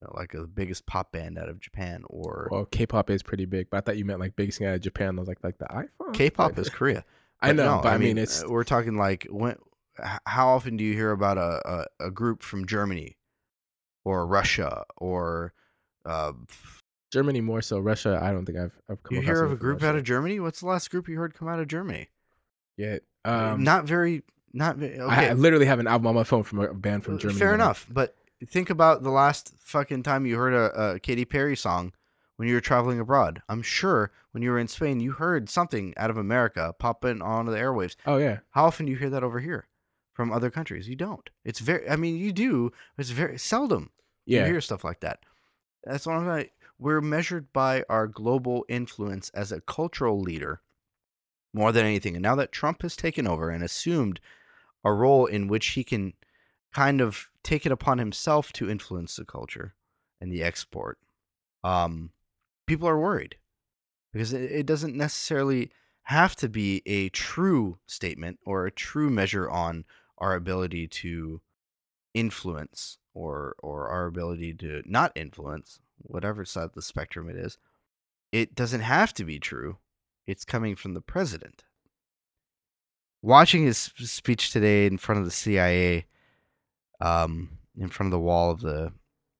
You 0.00 0.08
know, 0.08 0.14
like 0.16 0.32
the 0.32 0.46
biggest 0.46 0.86
pop 0.86 1.12
band 1.12 1.38
out 1.38 1.50
of 1.50 1.60
Japan, 1.60 2.02
or 2.08 2.48
Well, 2.50 2.64
K-pop 2.64 3.10
is 3.10 3.22
pretty 3.22 3.44
big, 3.44 3.68
but 3.68 3.76
I 3.76 3.80
thought 3.82 3.98
you 3.98 4.06
meant 4.06 4.20
like 4.20 4.36
biggest 4.36 4.58
thing 4.58 4.68
out 4.68 4.74
of 4.76 4.80
Japan. 4.80 5.18
I 5.18 5.20
was 5.20 5.28
like, 5.28 5.44
like 5.44 5.58
the 5.58 5.66
iPhone. 5.66 6.14
K-pop 6.14 6.58
is 6.58 6.70
Korea? 6.78 7.04
I 7.48 7.52
know, 7.52 7.76
no, 7.76 7.80
but 7.82 7.92
I 7.92 7.98
mean, 7.98 8.18
it's 8.18 8.42
uh, 8.42 8.48
we're 8.48 8.64
talking 8.64 8.96
like 8.96 9.26
when. 9.30 9.56
How 10.26 10.48
often 10.48 10.76
do 10.76 10.82
you 10.82 10.92
hear 10.92 11.12
about 11.12 11.38
a, 11.38 11.86
a, 12.00 12.06
a 12.06 12.10
group 12.10 12.42
from 12.42 12.66
Germany, 12.66 13.16
or 14.04 14.26
Russia, 14.26 14.84
or 14.96 15.52
uh, 16.04 16.32
Germany 17.12 17.40
more 17.40 17.62
so. 17.62 17.78
Russia, 17.78 18.18
I 18.20 18.32
don't 18.32 18.44
think 18.44 18.58
I've 18.58 18.76
I've 18.90 19.02
come. 19.04 19.16
you 19.16 19.22
hear 19.22 19.44
of 19.44 19.52
a 19.52 19.56
group 19.56 19.82
out 19.84 19.94
of 19.94 20.02
Germany? 20.02 20.40
What's 20.40 20.60
the 20.60 20.66
last 20.66 20.90
group 20.90 21.08
you 21.08 21.16
heard 21.16 21.34
come 21.34 21.46
out 21.48 21.60
of 21.60 21.68
Germany? 21.68 22.08
Yeah, 22.76 22.98
Um, 23.24 23.62
not 23.62 23.84
very, 23.84 24.22
not 24.52 24.76
very. 24.78 24.98
I, 24.98 25.04
Okay, 25.04 25.28
I 25.30 25.32
literally 25.34 25.66
have 25.66 25.78
an 25.78 25.86
album 25.86 26.08
on 26.08 26.16
my 26.16 26.24
phone 26.24 26.42
from 26.42 26.58
a 26.58 26.74
band 26.74 27.04
from 27.04 27.14
Uh, 27.14 27.18
Germany. 27.18 27.38
Fair 27.38 27.54
enough, 27.54 27.86
but 27.88 28.16
think 28.48 28.68
about 28.70 29.04
the 29.04 29.10
last 29.10 29.54
fucking 29.60 30.02
time 30.02 30.26
you 30.26 30.36
heard 30.36 30.52
a, 30.54 30.94
a 30.94 30.98
Katy 30.98 31.24
Perry 31.24 31.56
song 31.56 31.92
when 32.36 32.48
you 32.48 32.54
were 32.54 32.60
traveling 32.60 33.00
abroad. 33.00 33.42
I'm 33.48 33.62
sure 33.62 34.10
when 34.32 34.42
you 34.42 34.50
were 34.50 34.58
in 34.58 34.68
Spain, 34.68 35.00
you 35.00 35.12
heard 35.12 35.48
something 35.48 35.94
out 35.96 36.10
of 36.10 36.16
America 36.16 36.74
popping 36.78 37.22
onto 37.22 37.52
the 37.52 37.58
airwaves. 37.58 37.96
Oh 38.06 38.16
yeah, 38.16 38.38
How 38.50 38.64
often 38.66 38.86
do 38.86 38.92
you 38.92 38.98
hear 38.98 39.10
that 39.10 39.24
over 39.24 39.40
here 39.40 39.68
from 40.12 40.32
other 40.32 40.50
countries? 40.50 40.88
You 40.88 40.96
don't. 40.96 41.28
It's 41.44 41.60
very. 41.60 41.88
I 41.88 41.96
mean, 41.96 42.16
you 42.16 42.32
do. 42.32 42.70
But 42.96 43.02
it's 43.04 43.10
very 43.10 43.38
seldom 43.38 43.90
you 44.40 44.46
hear 44.46 44.60
stuff 44.60 44.84
like 44.84 45.00
that. 45.00 45.20
That's 45.84 46.06
what 46.06 46.16
I'm 46.16 46.26
saying. 46.26 46.50
We're 46.78 47.00
measured 47.00 47.52
by 47.52 47.84
our 47.88 48.06
global 48.08 48.64
influence 48.68 49.30
as 49.30 49.52
a 49.52 49.60
cultural 49.60 50.18
leader 50.20 50.60
more 51.52 51.70
than 51.70 51.86
anything. 51.86 52.16
And 52.16 52.22
now 52.22 52.34
that 52.34 52.50
Trump 52.52 52.82
has 52.82 52.96
taken 52.96 53.28
over 53.28 53.48
and 53.48 53.62
assumed 53.62 54.20
a 54.84 54.92
role 54.92 55.26
in 55.26 55.46
which 55.46 55.68
he 55.68 55.84
can 55.84 56.14
kind 56.74 57.00
of 57.00 57.28
take 57.44 57.64
it 57.64 57.70
upon 57.70 57.98
himself 57.98 58.52
to 58.54 58.68
influence 58.68 59.14
the 59.14 59.24
culture 59.24 59.74
and 60.20 60.32
the 60.32 60.42
export, 60.42 60.98
um, 61.62 62.10
people 62.66 62.88
are 62.88 62.98
worried 62.98 63.36
because 64.12 64.32
it, 64.32 64.66
doesn't 64.66 64.96
necessarily 64.96 65.70
have 66.04 66.36
to 66.36 66.48
be 66.48 66.82
a 66.86 67.08
true 67.10 67.78
statement 67.86 68.38
or 68.44 68.66
a 68.66 68.70
true 68.70 69.10
measure 69.10 69.50
on 69.50 69.84
our 70.18 70.34
ability 70.34 70.86
to 70.86 71.40
influence 72.14 72.98
or 73.12 73.56
or 73.58 73.88
our 73.88 74.06
ability 74.06 74.54
to 74.54 74.82
not 74.86 75.12
influence 75.16 75.80
whatever 75.98 76.44
side 76.44 76.64
of 76.64 76.72
the 76.72 76.82
spectrum 76.82 77.28
it 77.28 77.36
is. 77.36 77.58
It 78.30 78.54
doesn't 78.54 78.80
have 78.80 79.12
to 79.14 79.24
be 79.24 79.38
true. 79.38 79.78
It's 80.26 80.44
coming 80.44 80.76
from 80.76 80.94
the 80.94 81.00
president. 81.00 81.64
Watching 83.22 83.64
his 83.64 83.78
speech 83.78 84.52
today 84.52 84.86
in 84.86 84.98
front 84.98 85.18
of 85.18 85.24
the 85.24 85.30
CIA 85.30 86.06
um 87.00 87.58
in 87.76 87.88
front 87.88 88.08
of 88.08 88.12
the 88.12 88.24
wall 88.24 88.50
of 88.50 88.60
the 88.60 88.92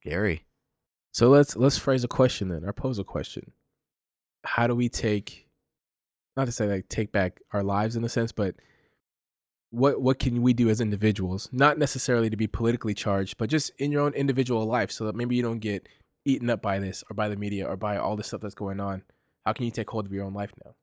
Gary 0.03 0.44
So 1.15 1.29
let's 1.29 1.55
let's 1.55 1.77
phrase 1.77 2.03
a 2.03 2.09
question 2.09 2.49
then, 2.49 2.65
or 2.65 2.73
pose 2.73 2.99
a 2.99 3.05
question. 3.05 3.53
How 4.43 4.67
do 4.67 4.75
we 4.75 4.89
take, 4.89 5.47
not 6.35 6.43
to 6.43 6.51
say 6.51 6.67
like 6.67 6.89
take 6.89 7.13
back 7.13 7.39
our 7.53 7.63
lives 7.63 7.95
in 7.95 8.03
a 8.03 8.09
sense, 8.09 8.33
but 8.33 8.55
what 9.69 10.01
what 10.01 10.19
can 10.19 10.41
we 10.41 10.51
do 10.51 10.67
as 10.67 10.81
individuals? 10.81 11.47
Not 11.53 11.77
necessarily 11.77 12.29
to 12.29 12.35
be 12.35 12.47
politically 12.47 12.93
charged, 12.93 13.37
but 13.37 13.49
just 13.49 13.71
in 13.77 13.93
your 13.93 14.01
own 14.01 14.11
individual 14.11 14.65
life, 14.65 14.91
so 14.91 15.05
that 15.05 15.15
maybe 15.15 15.37
you 15.37 15.41
don't 15.41 15.59
get 15.59 15.87
eaten 16.25 16.49
up 16.49 16.61
by 16.61 16.79
this 16.79 17.01
or 17.09 17.13
by 17.13 17.29
the 17.29 17.37
media 17.37 17.65
or 17.65 17.77
by 17.77 17.95
all 17.95 18.17
the 18.17 18.23
stuff 18.25 18.41
that's 18.41 18.53
going 18.53 18.81
on. 18.81 19.01
How 19.45 19.53
can 19.53 19.63
you 19.63 19.71
take 19.71 19.89
hold 19.89 20.05
of 20.05 20.11
your 20.11 20.25
own 20.25 20.33
life 20.33 20.51
now? 20.65 20.75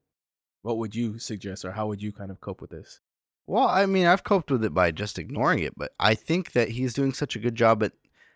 What 0.62 0.78
would 0.78 0.94
you 0.94 1.18
suggest, 1.18 1.62
or 1.62 1.72
how 1.72 1.88
would 1.88 2.00
you 2.00 2.10
kind 2.10 2.30
of 2.30 2.40
cope 2.40 2.62
with 2.62 2.70
this? 2.70 3.00
Well, 3.46 3.68
I 3.68 3.84
mean, 3.84 4.06
I've 4.06 4.24
coped 4.24 4.50
with 4.50 4.64
it 4.64 4.72
by 4.72 4.92
just 4.92 5.18
ignoring 5.18 5.58
it, 5.58 5.76
but 5.76 5.92
I 6.00 6.14
think 6.14 6.52
that 6.52 6.70
he's 6.70 6.94
doing 6.94 7.12
such 7.12 7.36
a 7.36 7.38
good 7.38 7.54
job 7.54 7.82
at 7.82 7.92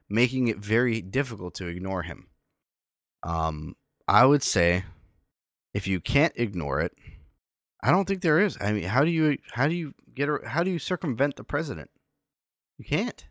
making 0.09 0.49
it 0.49 0.59
very 0.59 1.01
difficult 1.01 1.55
to 1.55 1.67
ignore 1.67 2.03
him. 2.03 2.29
Um, 3.23 3.77
I 4.07 4.25
would 4.25 4.43
say 4.43 4.85
if 5.75 5.87
you 5.87 6.01
can't 6.01 6.33
ignore 6.37 6.81
it, 6.81 6.93
I 7.83 7.91
don't 7.91 8.07
think 8.07 8.23
there 8.23 8.41
is. 8.41 8.57
I 8.61 8.73
mean, 8.73 8.85
how 8.85 9.05
do 9.05 9.11
you 9.11 9.39
how 9.53 9.69
do 9.69 9.75
you 9.75 9.95
get 10.15 10.29
how 10.47 10.63
do 10.63 10.71
you 10.71 10.79
circumvent 10.79 11.37
the 11.37 11.45
president? 11.45 11.91
You 12.79 12.85
can't. 12.85 13.27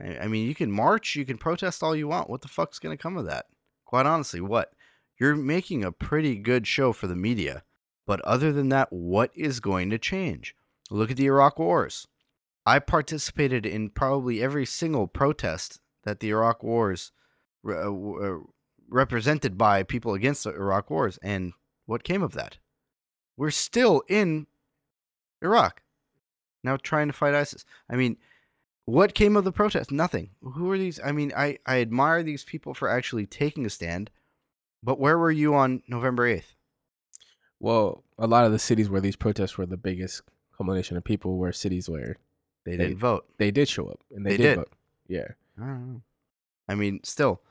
I, 0.00 0.18
I 0.18 0.26
mean, 0.28 0.46
you 0.48 0.54
can 0.54 0.70
march, 0.70 1.16
you 1.16 1.24
can 1.24 1.38
protest 1.38 1.82
all 1.82 1.94
you 1.94 2.08
want. 2.08 2.30
What 2.30 2.42
the 2.42 2.48
fuck's 2.48 2.78
going 2.78 2.96
to 2.96 3.02
come 3.02 3.16
of 3.16 3.26
that? 3.26 3.46
Quite 3.84 4.06
honestly, 4.06 4.40
what? 4.40 4.72
You're 5.20 5.36
making 5.36 5.84
a 5.84 5.92
pretty 5.92 6.36
good 6.36 6.66
show 6.66 6.92
for 6.92 7.06
the 7.06 7.14
media, 7.14 7.62
but 8.06 8.20
other 8.22 8.52
than 8.52 8.68
that, 8.70 8.92
what 8.92 9.30
is 9.34 9.60
going 9.60 9.90
to 9.90 9.98
change? 9.98 10.56
Look 10.90 11.10
at 11.10 11.16
the 11.16 11.26
Iraq 11.26 11.58
wars. 11.58 12.08
I 12.66 12.78
participated 12.78 13.64
in 13.66 13.90
probably 13.90 14.42
every 14.42 14.66
single 14.66 15.06
protest 15.06 15.80
that 16.04 16.20
the 16.20 16.30
Iraq 16.30 16.62
wars 16.62 17.12
re- 17.62 17.76
uh, 17.76 17.90
uh, 17.92 18.38
represented 18.88 19.58
by 19.58 19.82
people 19.82 20.14
against 20.14 20.44
the 20.44 20.50
Iraq 20.54 20.90
wars, 20.90 21.18
and 21.22 21.52
what 21.86 22.04
came 22.04 22.22
of 22.22 22.32
that? 22.32 22.58
We're 23.36 23.50
still 23.50 24.02
in 24.08 24.46
Iraq 25.42 25.82
now, 26.62 26.76
trying 26.76 27.08
to 27.08 27.12
fight 27.12 27.34
ISIS. 27.34 27.64
I 27.90 27.96
mean, 27.96 28.16
what 28.86 29.14
came 29.14 29.36
of 29.36 29.44
the 29.44 29.52
protest? 29.52 29.90
Nothing. 29.90 30.30
Who 30.42 30.70
are 30.70 30.78
these? 30.78 31.00
I 31.04 31.12
mean, 31.12 31.32
I 31.36 31.58
I 31.66 31.80
admire 31.80 32.22
these 32.22 32.44
people 32.44 32.74
for 32.74 32.88
actually 32.88 33.26
taking 33.26 33.66
a 33.66 33.70
stand, 33.70 34.10
but 34.82 35.00
where 35.00 35.18
were 35.18 35.30
you 35.32 35.54
on 35.54 35.82
November 35.88 36.26
eighth? 36.26 36.54
Well, 37.60 38.04
a 38.18 38.26
lot 38.26 38.44
of 38.44 38.52
the 38.52 38.58
cities 38.58 38.90
where 38.90 39.00
these 39.00 39.16
protests 39.16 39.56
were 39.56 39.66
the 39.66 39.76
biggest 39.76 40.22
culmination 40.56 40.96
of 40.96 41.04
people 41.04 41.36
were 41.38 41.52
cities 41.52 41.88
where 41.88 42.16
They 42.64 42.76
They- 42.76 42.88
didn't 42.88 42.98
vote. 42.98 43.26
they 43.38 43.50
did 43.50 43.68
show 43.68 43.88
up 43.88 44.00
and 44.10 44.24
they, 44.24 44.30
They 44.32 44.36
did, 44.38 44.42
did. 44.42 44.56
vote. 44.56 44.72
Yeah. 45.08 45.28
I 45.60 45.66
don't 45.66 45.92
know. 45.92 46.02
I 46.68 46.74
mean, 46.74 47.00
still, 47.04 47.42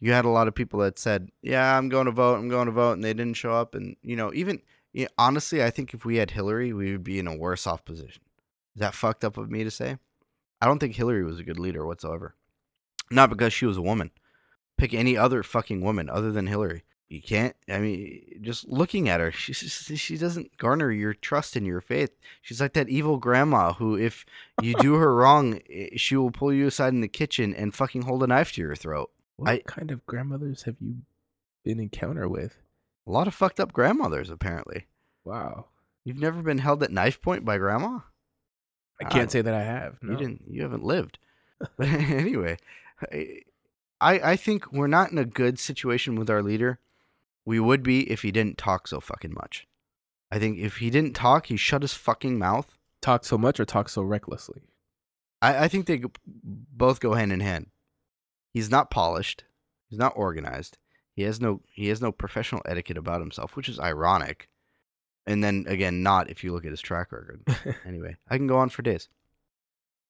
you 0.00 0.12
had 0.12 0.24
a 0.24 0.30
lot 0.30 0.48
of 0.48 0.54
people 0.54 0.80
that 0.80 0.98
said, 0.98 1.30
"Yeah, 1.42 1.76
I'm 1.76 1.88
going 1.88 2.06
to 2.06 2.12
vote. 2.12 2.36
I'm 2.36 2.48
going 2.48 2.66
to 2.66 2.72
vote," 2.72 2.94
and 2.94 3.04
they 3.04 3.14
didn't 3.14 3.36
show 3.36 3.52
up. 3.52 3.74
And 3.74 3.96
you 4.02 4.16
know, 4.16 4.32
even 4.34 4.60
yeah, 4.92 5.08
honestly, 5.16 5.62
I 5.62 5.70
think 5.70 5.94
if 5.94 6.04
we 6.04 6.16
had 6.16 6.32
Hillary, 6.32 6.72
we 6.72 6.92
would 6.92 7.04
be 7.04 7.18
in 7.18 7.26
a 7.26 7.36
worse 7.36 7.66
off 7.66 7.84
position. 7.84 8.22
Is 8.74 8.80
that 8.80 8.94
fucked 8.94 9.24
up 9.24 9.36
of 9.36 9.50
me 9.50 9.64
to 9.64 9.70
say? 9.70 9.98
I 10.60 10.66
don't 10.66 10.78
think 10.78 10.94
Hillary 10.94 11.24
was 11.24 11.38
a 11.38 11.44
good 11.44 11.58
leader 11.58 11.86
whatsoever. 11.86 12.34
Not 13.10 13.30
because 13.30 13.52
she 13.52 13.66
was 13.66 13.76
a 13.76 13.82
woman. 13.82 14.10
Pick 14.78 14.94
any 14.94 15.16
other 15.16 15.42
fucking 15.42 15.82
woman 15.82 16.08
other 16.08 16.32
than 16.32 16.46
Hillary. 16.46 16.84
You 17.12 17.20
can't. 17.20 17.54
I 17.68 17.78
mean, 17.78 18.40
just 18.40 18.66
looking 18.66 19.10
at 19.10 19.20
her, 19.20 19.30
she 19.30 19.52
she 19.52 20.16
doesn't 20.16 20.56
garner 20.56 20.90
your 20.90 21.12
trust 21.12 21.56
and 21.56 21.66
your 21.66 21.82
faith. 21.82 22.10
She's 22.40 22.58
like 22.58 22.72
that 22.72 22.88
evil 22.88 23.18
grandma 23.18 23.74
who, 23.74 23.98
if 23.98 24.24
you 24.62 24.72
do 24.80 24.94
her 24.94 25.14
wrong, 25.14 25.60
eh, 25.68 25.90
she 25.96 26.16
will 26.16 26.30
pull 26.30 26.54
you 26.54 26.66
aside 26.66 26.94
in 26.94 27.02
the 27.02 27.08
kitchen 27.08 27.54
and 27.54 27.74
fucking 27.74 28.02
hold 28.02 28.22
a 28.22 28.26
knife 28.26 28.52
to 28.52 28.62
your 28.62 28.74
throat. 28.74 29.10
What 29.36 29.50
I- 29.50 29.58
kind 29.58 29.90
of 29.90 30.06
grandmothers 30.06 30.62
have 30.62 30.76
you 30.80 31.02
been 31.62 31.80
encounter 31.80 32.26
with? 32.30 32.56
A 33.06 33.10
lot 33.10 33.28
of 33.28 33.34
fucked 33.34 33.60
up 33.60 33.74
grandmothers, 33.74 34.30
apparently. 34.30 34.86
Wow. 35.22 35.66
You've 36.04 36.18
never 36.18 36.40
been 36.40 36.58
held 36.58 36.82
at 36.82 36.90
knife 36.90 37.20
point 37.20 37.44
by 37.44 37.58
grandma? 37.58 37.98
I 39.02 39.04
can't 39.04 39.30
say 39.30 39.42
that 39.42 39.52
I 39.52 39.64
have. 39.64 39.98
You 40.00 40.16
didn't. 40.16 40.44
You 40.48 40.62
haven't 40.62 40.82
lived. 40.82 41.18
But 41.76 41.88
anyway, 41.88 42.56
I 43.12 43.44
I 44.00 44.36
think 44.36 44.72
we're 44.72 44.86
not 44.86 45.12
in 45.12 45.18
a 45.18 45.26
good 45.26 45.58
situation 45.58 46.14
with 46.14 46.30
our 46.30 46.42
leader. 46.42 46.78
We 47.44 47.58
would 47.58 47.82
be 47.82 48.10
if 48.10 48.22
he 48.22 48.30
didn't 48.30 48.58
talk 48.58 48.86
so 48.86 49.00
fucking 49.00 49.34
much. 49.34 49.66
I 50.30 50.38
think 50.38 50.58
if 50.58 50.76
he 50.76 50.90
didn't 50.90 51.14
talk, 51.14 51.46
he 51.46 51.56
shut 51.56 51.82
his 51.82 51.94
fucking 51.94 52.38
mouth. 52.38 52.78
Talk 53.00 53.24
so 53.24 53.36
much 53.36 53.58
or 53.58 53.64
talk 53.64 53.88
so 53.88 54.02
recklessly. 54.02 54.62
I, 55.42 55.64
I 55.64 55.68
think 55.68 55.86
they 55.86 56.02
both 56.24 57.00
go 57.00 57.14
hand 57.14 57.32
in 57.32 57.40
hand. 57.40 57.66
He's 58.54 58.70
not 58.70 58.90
polished. 58.90 59.44
He's 59.88 59.98
not 59.98 60.12
organized. 60.16 60.78
He 61.14 61.22
has 61.22 61.40
no 61.40 61.60
he 61.70 61.88
has 61.88 62.00
no 62.00 62.12
professional 62.12 62.62
etiquette 62.64 62.96
about 62.96 63.20
himself, 63.20 63.56
which 63.56 63.68
is 63.68 63.78
ironic. 63.78 64.48
And 65.26 65.44
then 65.44 65.66
again, 65.68 66.02
not 66.02 66.30
if 66.30 66.42
you 66.42 66.52
look 66.52 66.64
at 66.64 66.70
his 66.70 66.80
track 66.80 67.12
record. 67.12 67.42
anyway, 67.86 68.16
I 68.28 68.36
can 68.36 68.46
go 68.46 68.58
on 68.58 68.70
for 68.70 68.82
days. 68.82 69.08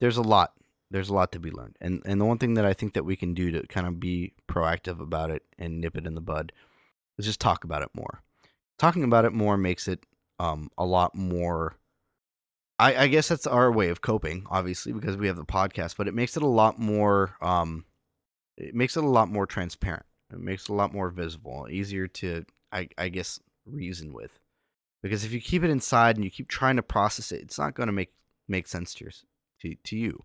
There's 0.01 0.17
a 0.17 0.23
lot. 0.23 0.53
There's 0.91 1.09
a 1.09 1.15
lot 1.15 1.33
to 1.33 1.41
be 1.41 1.51
learned. 1.51 1.77
And 1.81 2.03
and 2.05 2.21
the 2.21 2.25
one 2.25 2.39
thing 2.39 2.55
that 2.55 2.65
I 2.65 2.75
think 2.75 2.93
that 2.95 3.05
we 3.05 3.17
can 3.17 3.35
do 3.35 3.51
to 3.51 3.67
kind 3.67 3.87
of 3.87 3.99
be 3.99 4.35
proactive 4.49 5.01
about 5.01 5.31
it 5.31 5.43
and 5.59 5.81
nip 5.81 5.97
it 5.97 6.07
in 6.07 6.15
the 6.15 6.21
bud 6.21 6.53
is 7.19 7.27
just 7.27 7.41
talk 7.41 7.65
about 7.65 7.83
it 7.83 7.91
more. 7.95 8.23
Talking 8.79 9.05
about 9.05 9.25
it 9.25 9.33
more 9.33 9.57
makes 9.57 9.89
it 9.89 10.05
um 10.39 10.71
a 10.79 10.85
lot 10.85 11.15
more 11.15 11.77
I, 12.79 13.05
I 13.05 13.07
guess 13.07 13.29
that's 13.29 13.47
our 13.47 13.71
way 13.71 13.91
of 13.91 14.01
coping, 14.01 14.45
obviously, 14.51 14.93
because 14.93 15.17
we 15.17 15.29
have 15.29 15.37
the 15.37 15.45
podcast, 15.45 15.97
but 15.97 16.09
it 16.09 16.15
makes 16.15 16.37
it 16.37 16.43
a 16.43 16.49
lot 16.49 16.79
more 16.79 17.37
um 17.41 17.85
it 18.57 18.75
makes 18.75 18.97
it 18.97 19.05
a 19.05 19.09
lot 19.09 19.29
more 19.29 19.47
transparent. 19.47 20.07
It 20.33 20.41
makes 20.41 20.65
it 20.65 20.71
a 20.71 20.75
lot 20.75 20.93
more 20.93 21.11
visible, 21.11 21.69
easier 21.71 22.07
to 22.09 22.45
I, 22.73 22.89
I 22.97 23.09
guess 23.09 23.39
reason 23.67 24.13
with. 24.13 24.39
Because 25.03 25.25
if 25.25 25.33
you 25.33 25.41
keep 25.41 25.63
it 25.63 25.71
inside 25.71 26.17
and 26.17 26.25
you 26.25 26.31
keep 26.31 26.49
trying 26.49 26.77
to 26.77 26.83
process 26.83 27.33
it, 27.33 27.43
it's 27.43 27.59
not 27.59 27.75
going 27.75 27.89
to 27.89 27.93
make 27.93 28.13
make 28.49 28.67
sense 28.67 28.95
to, 28.95 29.05
your, 29.05 29.13
to 29.61 29.75
to 29.85 29.97
you 29.97 30.25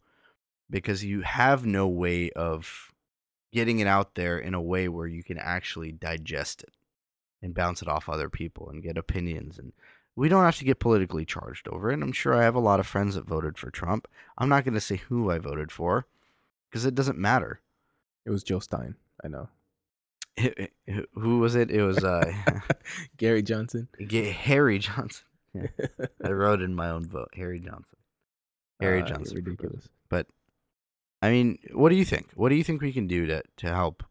because 0.69 1.03
you 1.03 1.21
have 1.21 1.65
no 1.65 1.87
way 1.87 2.29
of 2.31 2.91
getting 3.53 3.79
it 3.79 3.87
out 3.87 4.15
there 4.15 4.37
in 4.37 4.53
a 4.53 4.61
way 4.61 4.87
where 4.87 5.07
you 5.07 5.23
can 5.23 5.37
actually 5.37 5.91
digest 5.91 6.63
it 6.63 6.73
and 7.41 7.53
bounce 7.53 7.81
it 7.81 7.87
off 7.87 8.09
other 8.09 8.29
people 8.29 8.69
and 8.69 8.83
get 8.83 8.97
opinions 8.97 9.57
and 9.59 9.73
we 10.15 10.29
don't 10.29 10.43
have 10.45 10.57
to 10.57 10.65
get 10.65 10.79
politically 10.79 11.25
charged 11.25 11.67
over 11.67 11.91
it. 11.91 12.01
I'm 12.01 12.11
sure 12.11 12.33
I 12.33 12.41
have 12.43 12.55
a 12.55 12.59
lot 12.59 12.79
of 12.79 12.87
friends 12.87 13.13
that 13.13 13.27
voted 13.27 13.57
for 13.59 13.69
Trump. 13.69 14.07
I'm 14.39 14.49
not 14.49 14.63
going 14.63 14.73
to 14.73 14.81
say 14.81 14.95
who 14.95 15.29
I 15.29 15.37
voted 15.37 15.71
for 15.71 16.07
because 16.71 16.85
it 16.85 16.95
doesn't 16.95 17.19
matter. 17.19 17.61
It 18.25 18.31
was 18.31 18.43
Jill 18.43 18.59
Stein. 18.59 18.95
I 19.23 19.27
know. 19.27 19.47
Who 21.13 21.39
was 21.39 21.55
it? 21.55 21.69
It 21.71 21.83
was 21.83 22.03
uh, 22.03 22.31
Gary 23.17 23.41
Johnson. 23.43 23.87
G- 24.05 24.31
Harry 24.31 24.79
Johnson. 24.79 25.23
Yeah. 25.53 25.67
I 26.23 26.29
wrote 26.31 26.61
in 26.61 26.75
my 26.75 26.89
own 26.91 27.07
vote, 27.07 27.29
Harry 27.33 27.59
Johnson. 27.59 27.97
Harry 28.79 29.01
Uh, 29.01 29.05
Johnson. 29.05 29.37
Ridiculous. 29.37 29.87
But 30.07 30.27
I 31.21 31.31
mean, 31.31 31.57
what 31.73 31.89
do 31.89 31.95
you 31.95 32.05
think? 32.05 32.29
What 32.35 32.49
do 32.49 32.55
you 32.55 32.63
think 32.63 32.81
we 32.81 32.93
can 32.93 33.07
do 33.07 33.25
to 33.25 33.41
to 33.57 33.67
help 33.67 34.03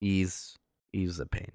ease 0.00 0.56
ease 0.92 1.18
the 1.18 1.26
pain? 1.26 1.52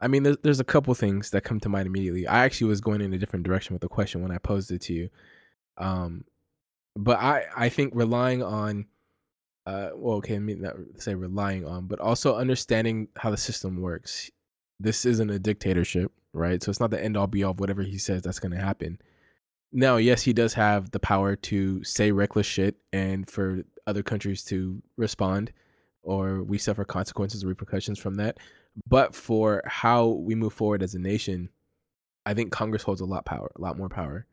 I 0.00 0.08
mean, 0.08 0.22
there's, 0.22 0.38
there's 0.42 0.60
a 0.60 0.64
couple 0.64 0.94
things 0.94 1.30
that 1.30 1.44
come 1.44 1.60
to 1.60 1.68
mind 1.68 1.86
immediately. 1.86 2.26
I 2.26 2.44
actually 2.44 2.68
was 2.68 2.80
going 2.80 3.00
in 3.00 3.12
a 3.12 3.18
different 3.18 3.44
direction 3.44 3.74
with 3.74 3.82
the 3.82 3.88
question 3.88 4.22
when 4.22 4.30
I 4.30 4.38
posed 4.38 4.70
it 4.70 4.80
to 4.82 4.94
you. 4.94 5.10
Um, 5.76 6.24
but 6.96 7.18
I, 7.18 7.44
I 7.56 7.68
think 7.68 7.92
relying 7.94 8.42
on, 8.42 8.86
uh, 9.66 9.90
well, 9.94 10.16
okay, 10.16 10.36
I 10.36 10.38
mean, 10.38 10.62
not 10.62 10.74
say 10.96 11.14
relying 11.14 11.66
on, 11.66 11.86
but 11.86 12.00
also 12.00 12.36
understanding 12.36 13.08
how 13.16 13.30
the 13.30 13.36
system 13.36 13.80
works. 13.80 14.30
This 14.78 15.04
isn't 15.04 15.30
a 15.30 15.38
dictatorship, 15.38 16.10
right? 16.32 16.62
So 16.62 16.70
it's 16.70 16.80
not 16.80 16.90
the 16.90 17.02
end 17.02 17.16
all 17.16 17.26
be 17.26 17.44
all 17.44 17.52
of 17.52 17.60
whatever 17.60 17.82
he 17.82 17.98
says 17.98 18.22
that's 18.22 18.40
going 18.40 18.52
to 18.52 18.60
happen. 18.60 18.98
Now, 19.72 19.98
yes, 19.98 20.22
he 20.22 20.32
does 20.32 20.54
have 20.54 20.90
the 20.90 20.98
power 20.98 21.36
to 21.36 21.84
say 21.84 22.10
reckless 22.10 22.46
shit 22.46 22.76
and 22.92 23.30
for 23.30 23.62
other 23.86 24.02
countries 24.02 24.42
to 24.44 24.82
respond 24.96 25.52
or 26.02 26.42
we 26.42 26.58
suffer 26.58 26.84
consequences 26.84 27.44
or 27.44 27.48
repercussions 27.48 27.98
from 27.98 28.14
that. 28.16 28.38
But 28.86 29.14
for 29.14 29.62
how 29.66 30.06
we 30.06 30.34
move 30.34 30.52
forward 30.52 30.82
as 30.82 30.94
a 30.94 30.98
nation, 30.98 31.48
I 32.26 32.34
think 32.34 32.52
Congress 32.52 32.82
holds 32.82 33.00
a 33.00 33.04
lot 33.06 33.24
power, 33.24 33.50
a 33.56 33.60
lot 33.60 33.76
more 33.76 33.88
power, 33.88 34.26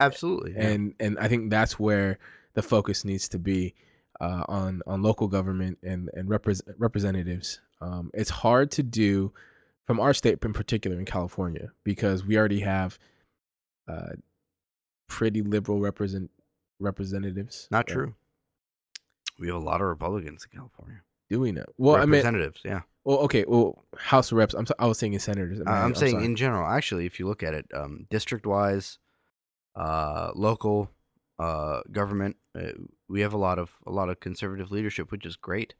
Absolutely. 0.00 0.52
yeah. 0.52 0.68
and 0.68 0.94
and 1.00 1.18
I 1.18 1.28
think 1.28 1.50
that's 1.50 1.78
where 1.78 2.18
the 2.54 2.62
focus 2.62 3.04
needs 3.04 3.28
to 3.30 3.38
be 3.38 3.74
uh, 4.20 4.44
on 4.48 4.82
on 4.86 5.02
local 5.02 5.28
government 5.28 5.78
and 5.82 6.10
and 6.14 6.28
repres 6.28 6.60
representatives. 6.78 7.60
Um, 7.80 8.10
it's 8.12 8.30
hard 8.30 8.70
to 8.72 8.82
do 8.82 9.32
from 9.86 9.98
our 10.00 10.12
state 10.12 10.38
in 10.44 10.52
particular 10.52 10.98
in 10.98 11.04
California 11.06 11.72
because 11.84 12.24
we 12.24 12.36
already 12.36 12.60
have 12.60 12.98
uh, 13.88 14.10
pretty 15.08 15.42
liberal 15.42 15.80
represent 15.80 16.30
representatives. 16.78 17.66
not 17.70 17.90
Uh, 17.90 17.94
true. 17.94 18.14
We 19.40 19.46
have 19.48 19.56
a 19.56 19.58
lot 19.58 19.80
of 19.80 19.86
Republicans 19.88 20.46
in 20.50 20.56
California. 20.56 21.00
do 21.30 21.40
we 21.40 21.50
know? 21.50 21.64
Well, 21.78 21.96
I 21.96 22.00
mean, 22.00 22.10
Representatives, 22.10 22.60
yeah. 22.64 22.82
well, 23.04 23.18
okay, 23.20 23.44
well, 23.48 23.84
House 23.96 24.30
of 24.30 24.38
Reps. 24.38 24.54
I'm 24.54 24.66
so- 24.66 24.74
I 24.78 24.86
was 24.86 24.98
saying 24.98 25.18
senators. 25.18 25.60
Uh, 25.60 25.64
man, 25.64 25.84
I'm 25.84 25.94
saying 25.94 26.12
sorry. 26.16 26.24
in 26.26 26.36
general. 26.36 26.68
Actually, 26.68 27.06
if 27.06 27.18
you 27.18 27.26
look 27.26 27.42
at 27.42 27.54
it, 27.54 27.66
um, 27.74 28.06
district 28.10 28.46
wise, 28.46 28.98
uh, 29.74 30.32
local, 30.34 30.90
uh, 31.38 31.80
government, 31.90 32.36
uh, 32.54 32.72
we 33.08 33.22
have 33.22 33.32
a 33.32 33.38
lot 33.38 33.58
of 33.58 33.78
a 33.86 33.90
lot 33.90 34.10
of 34.10 34.20
conservative 34.20 34.70
leadership, 34.70 35.10
which 35.10 35.24
is 35.24 35.36
great. 35.36 35.74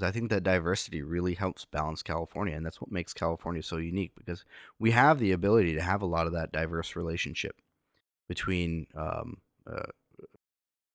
I 0.00 0.12
think 0.12 0.30
that 0.30 0.44
diversity 0.44 1.02
really 1.02 1.34
helps 1.34 1.64
balance 1.64 2.04
California, 2.04 2.54
and 2.54 2.64
that's 2.64 2.80
what 2.80 2.92
makes 2.92 3.12
California 3.12 3.64
so 3.64 3.78
unique. 3.78 4.12
Because 4.16 4.44
we 4.78 4.92
have 4.92 5.18
the 5.18 5.32
ability 5.32 5.74
to 5.74 5.82
have 5.82 6.02
a 6.02 6.06
lot 6.06 6.28
of 6.28 6.32
that 6.34 6.52
diverse 6.52 6.94
relationship 6.94 7.56
between 8.28 8.86
um, 8.94 9.38
uh, 9.66 9.86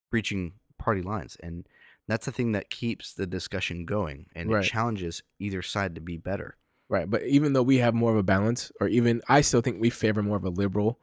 breaching 0.09 0.53
party 0.77 1.01
lines, 1.01 1.37
and 1.41 1.67
that's 2.07 2.25
the 2.25 2.31
thing 2.31 2.51
that 2.53 2.69
keeps 2.69 3.13
the 3.13 3.25
discussion 3.25 3.85
going, 3.85 4.27
and 4.35 4.51
Right. 4.51 4.65
it 4.65 4.67
challenges 4.67 5.23
either 5.39 5.61
side 5.61 5.95
to 5.95 6.01
be 6.01 6.17
better. 6.17 6.57
Right, 6.89 7.09
but 7.09 7.23
even 7.23 7.53
though 7.53 7.63
we 7.63 7.77
have 7.77 7.93
more 7.93 8.11
of 8.11 8.17
a 8.17 8.23
balance, 8.23 8.71
or 8.79 8.87
even 8.87 9.21
I 9.27 9.41
still 9.41 9.61
think 9.61 9.79
we 9.81 9.89
favor 9.89 10.21
more 10.21 10.37
of 10.37 10.43
a 10.43 10.49
liberal 10.49 10.99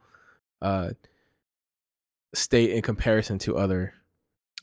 uh, 0.61 0.91
state 2.33 2.71
in 2.71 2.81
comparison 2.81 3.39
to 3.39 3.57
other 3.57 3.93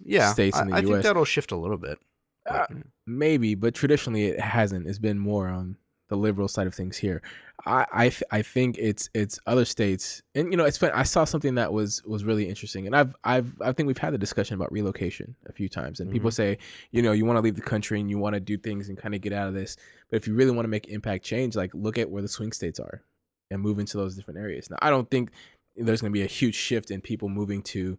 yeah, 0.02 0.32
states 0.32 0.56
I, 0.56 0.62
in 0.62 0.68
the 0.68 0.72
U.S. 0.74 0.84
I 0.84 0.86
think 0.86 1.02
that'll 1.02 1.24
shift 1.24 1.52
a 1.52 1.56
little 1.56 1.76
bit. 1.76 1.98
Uh, 2.46 2.66
maybe, 3.06 3.54
but 3.54 3.74
traditionally 3.74 4.26
it 4.26 4.40
hasn't. 4.40 4.86
It's 4.86 4.98
been 4.98 5.18
more 5.18 5.48
on 5.48 5.76
the 6.08 6.16
liberal 6.16 6.48
side 6.48 6.66
of 6.66 6.74
things 6.74 6.96
here. 6.96 7.22
I 7.66 7.86
I, 7.92 8.08
th- 8.08 8.22
I 8.30 8.42
think 8.42 8.76
it's 8.78 9.10
it's 9.14 9.38
other 9.46 9.64
states, 9.64 10.22
and 10.34 10.52
you 10.52 10.56
know 10.56 10.64
it's 10.64 10.78
fun. 10.78 10.90
I 10.94 11.02
saw 11.02 11.24
something 11.24 11.54
that 11.56 11.72
was 11.72 12.02
was 12.04 12.24
really 12.24 12.48
interesting, 12.48 12.86
and 12.86 12.96
I've 12.96 13.14
I've 13.24 13.52
I 13.60 13.72
think 13.72 13.86
we've 13.86 13.98
had 13.98 14.14
the 14.14 14.18
discussion 14.18 14.54
about 14.54 14.72
relocation 14.72 15.34
a 15.46 15.52
few 15.52 15.68
times, 15.68 16.00
and 16.00 16.10
people 16.10 16.30
say 16.30 16.58
you 16.90 17.02
know 17.02 17.12
you 17.12 17.24
want 17.24 17.36
to 17.36 17.42
leave 17.42 17.56
the 17.56 17.62
country 17.62 18.00
and 18.00 18.08
you 18.08 18.18
want 18.18 18.34
to 18.34 18.40
do 18.40 18.56
things 18.56 18.88
and 18.88 18.96
kind 18.96 19.14
of 19.14 19.20
get 19.20 19.32
out 19.32 19.48
of 19.48 19.54
this, 19.54 19.76
but 20.10 20.16
if 20.16 20.26
you 20.26 20.34
really 20.34 20.52
want 20.52 20.64
to 20.64 20.70
make 20.70 20.88
impact 20.88 21.24
change, 21.24 21.56
like 21.56 21.72
look 21.74 21.98
at 21.98 22.10
where 22.10 22.22
the 22.22 22.28
swing 22.28 22.52
states 22.52 22.80
are, 22.80 23.02
and 23.50 23.60
move 23.60 23.78
into 23.78 23.96
those 23.96 24.16
different 24.16 24.38
areas. 24.38 24.70
Now 24.70 24.78
I 24.80 24.90
don't 24.90 25.10
think 25.10 25.30
there's 25.76 26.00
going 26.00 26.12
to 26.12 26.18
be 26.18 26.24
a 26.24 26.28
huge 26.28 26.54
shift 26.54 26.90
in 26.90 27.00
people 27.00 27.28
moving 27.28 27.62
to 27.62 27.98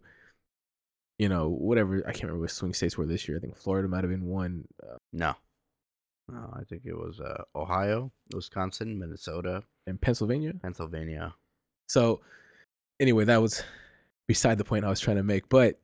you 1.18 1.28
know 1.28 1.48
whatever 1.48 1.98
I 2.06 2.12
can't 2.12 2.24
remember 2.24 2.40
what 2.40 2.50
swing 2.50 2.74
states 2.74 2.96
were 2.96 3.06
this 3.06 3.28
year. 3.28 3.36
I 3.36 3.40
think 3.40 3.56
Florida 3.56 3.88
might 3.88 4.04
have 4.04 4.10
been 4.10 4.26
one. 4.26 4.64
Uh, 4.82 4.96
no, 5.12 5.34
no, 6.30 6.52
I 6.58 6.64
think 6.64 6.82
it 6.84 6.94
was 6.94 7.20
uh, 7.20 7.42
Ohio, 7.54 8.12
Wisconsin, 8.34 8.98
Minnesota, 8.98 9.62
and 9.86 10.00
Pennsylvania. 10.00 10.52
Pennsylvania. 10.62 11.34
So, 11.86 12.20
anyway, 12.98 13.24
that 13.24 13.40
was 13.40 13.62
beside 14.26 14.58
the 14.58 14.64
point 14.64 14.84
I 14.84 14.88
was 14.88 15.00
trying 15.00 15.16
to 15.16 15.22
make. 15.22 15.48
But 15.48 15.80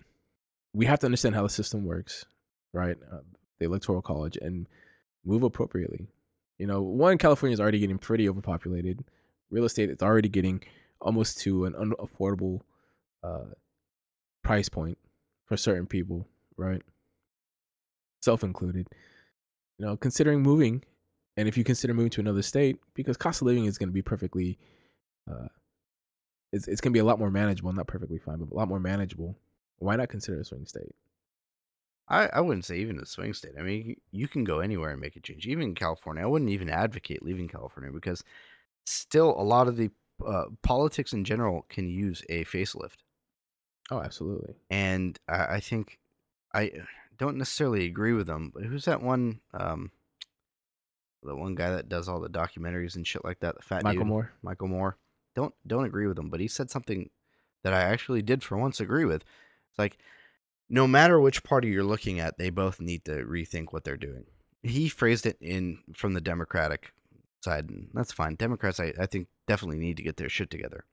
we 0.72 0.86
have 0.86 0.98
to 1.00 1.06
understand 1.06 1.34
how 1.34 1.42
the 1.42 1.48
system 1.48 1.84
works, 1.84 2.24
right? 2.72 2.96
Uh, 3.12 3.18
the 3.58 3.66
electoral 3.66 4.02
college 4.02 4.36
and 4.40 4.66
move 5.24 5.42
appropriately. 5.42 6.06
You 6.58 6.66
know, 6.66 6.82
one, 6.82 7.18
California 7.18 7.52
is 7.52 7.60
already 7.60 7.78
getting 7.78 7.98
pretty 7.98 8.28
overpopulated. 8.28 9.04
Real 9.50 9.64
estate 9.64 9.90
is 9.90 10.02
already 10.02 10.28
getting 10.28 10.62
almost 11.00 11.38
to 11.40 11.66
an 11.66 11.72
unaffordable 11.74 12.60
uh, 13.22 13.44
price 14.42 14.68
point 14.68 14.98
for 15.46 15.56
certain 15.56 15.86
people, 15.86 16.26
right? 16.56 16.82
Self 18.22 18.42
included. 18.42 18.88
You 19.78 19.86
know, 19.86 19.96
considering 19.96 20.42
moving, 20.42 20.82
and 21.36 21.48
if 21.48 21.56
you 21.56 21.64
consider 21.64 21.94
moving 21.94 22.10
to 22.10 22.20
another 22.20 22.42
state, 22.42 22.78
because 22.94 23.16
cost 23.16 23.42
of 23.42 23.46
living 23.46 23.66
is 23.66 23.78
going 23.78 23.88
to 23.88 23.94
be 23.94 24.02
perfectly 24.02 24.58
uh, 25.30 25.48
it's 26.52 26.68
it's 26.68 26.80
gonna 26.80 26.92
be 26.92 27.00
a 27.00 27.04
lot 27.04 27.18
more 27.18 27.30
manageable, 27.30 27.72
not 27.72 27.86
perfectly 27.86 28.18
fine, 28.18 28.38
but 28.38 28.52
a 28.52 28.54
lot 28.54 28.68
more 28.68 28.80
manageable. 28.80 29.36
Why 29.78 29.96
not 29.96 30.08
consider 30.08 30.40
a 30.40 30.44
swing 30.44 30.66
state? 30.66 30.94
I, 32.08 32.26
I 32.26 32.40
wouldn't 32.40 32.64
say 32.64 32.78
even 32.78 32.98
a 33.00 33.06
swing 33.06 33.34
state. 33.34 33.52
I 33.58 33.62
mean, 33.62 33.84
you, 33.84 33.96
you 34.12 34.28
can 34.28 34.44
go 34.44 34.60
anywhere 34.60 34.90
and 34.90 35.00
make 35.00 35.16
a 35.16 35.20
change. 35.20 35.46
Even 35.46 35.74
California, 35.74 36.22
I 36.22 36.26
wouldn't 36.26 36.50
even 36.50 36.70
advocate 36.70 37.22
leaving 37.22 37.48
California 37.48 37.92
because 37.92 38.22
still 38.84 39.30
a 39.36 39.42
lot 39.42 39.66
of 39.66 39.76
the 39.76 39.90
uh, 40.26 40.44
politics 40.62 41.12
in 41.12 41.24
general 41.24 41.66
can 41.68 41.88
use 41.88 42.22
a 42.28 42.44
facelift. 42.44 42.98
Oh, 43.90 44.00
absolutely. 44.00 44.54
and 44.70 45.18
I, 45.28 45.56
I 45.56 45.60
think 45.60 45.98
I 46.54 46.72
don't 47.18 47.36
necessarily 47.36 47.86
agree 47.86 48.12
with 48.12 48.26
them. 48.26 48.50
But 48.54 48.64
who's 48.64 48.84
that 48.84 49.02
one? 49.02 49.40
Um, 49.52 49.90
the 51.22 51.34
one 51.34 51.54
guy 51.54 51.70
that 51.70 51.88
does 51.88 52.08
all 52.08 52.20
the 52.20 52.28
documentaries 52.28 52.96
and 52.96 53.06
shit 53.06 53.24
like 53.24 53.40
that. 53.40 53.56
The 53.56 53.62
fat 53.62 53.82
Michael 53.82 54.00
dude, 54.00 54.08
Moore. 54.08 54.32
Michael 54.42 54.68
Moore. 54.68 54.96
Don't 55.34 55.54
don't 55.66 55.84
agree 55.84 56.06
with 56.06 56.18
him, 56.18 56.30
but 56.30 56.40
he 56.40 56.48
said 56.48 56.70
something 56.70 57.10
that 57.62 57.72
I 57.72 57.82
actually 57.82 58.22
did 58.22 58.42
for 58.42 58.56
once 58.56 58.80
agree 58.80 59.04
with. 59.04 59.22
It's 59.22 59.78
like 59.78 59.98
no 60.68 60.86
matter 60.86 61.20
which 61.20 61.44
party 61.44 61.68
you're 61.68 61.84
looking 61.84 62.20
at, 62.20 62.38
they 62.38 62.50
both 62.50 62.80
need 62.80 63.04
to 63.04 63.24
rethink 63.24 63.66
what 63.72 63.84
they're 63.84 63.96
doing. 63.96 64.24
He 64.62 64.88
phrased 64.88 65.26
it 65.26 65.36
in 65.40 65.78
from 65.94 66.14
the 66.14 66.20
Democratic 66.20 66.92
side, 67.40 67.68
and 67.68 67.88
that's 67.94 68.12
fine. 68.12 68.34
Democrats, 68.34 68.80
I, 68.80 68.92
I 68.98 69.06
think 69.06 69.28
definitely 69.46 69.78
need 69.78 69.96
to 69.98 70.02
get 70.02 70.16
their 70.16 70.28
shit 70.28 70.50
together 70.50 70.84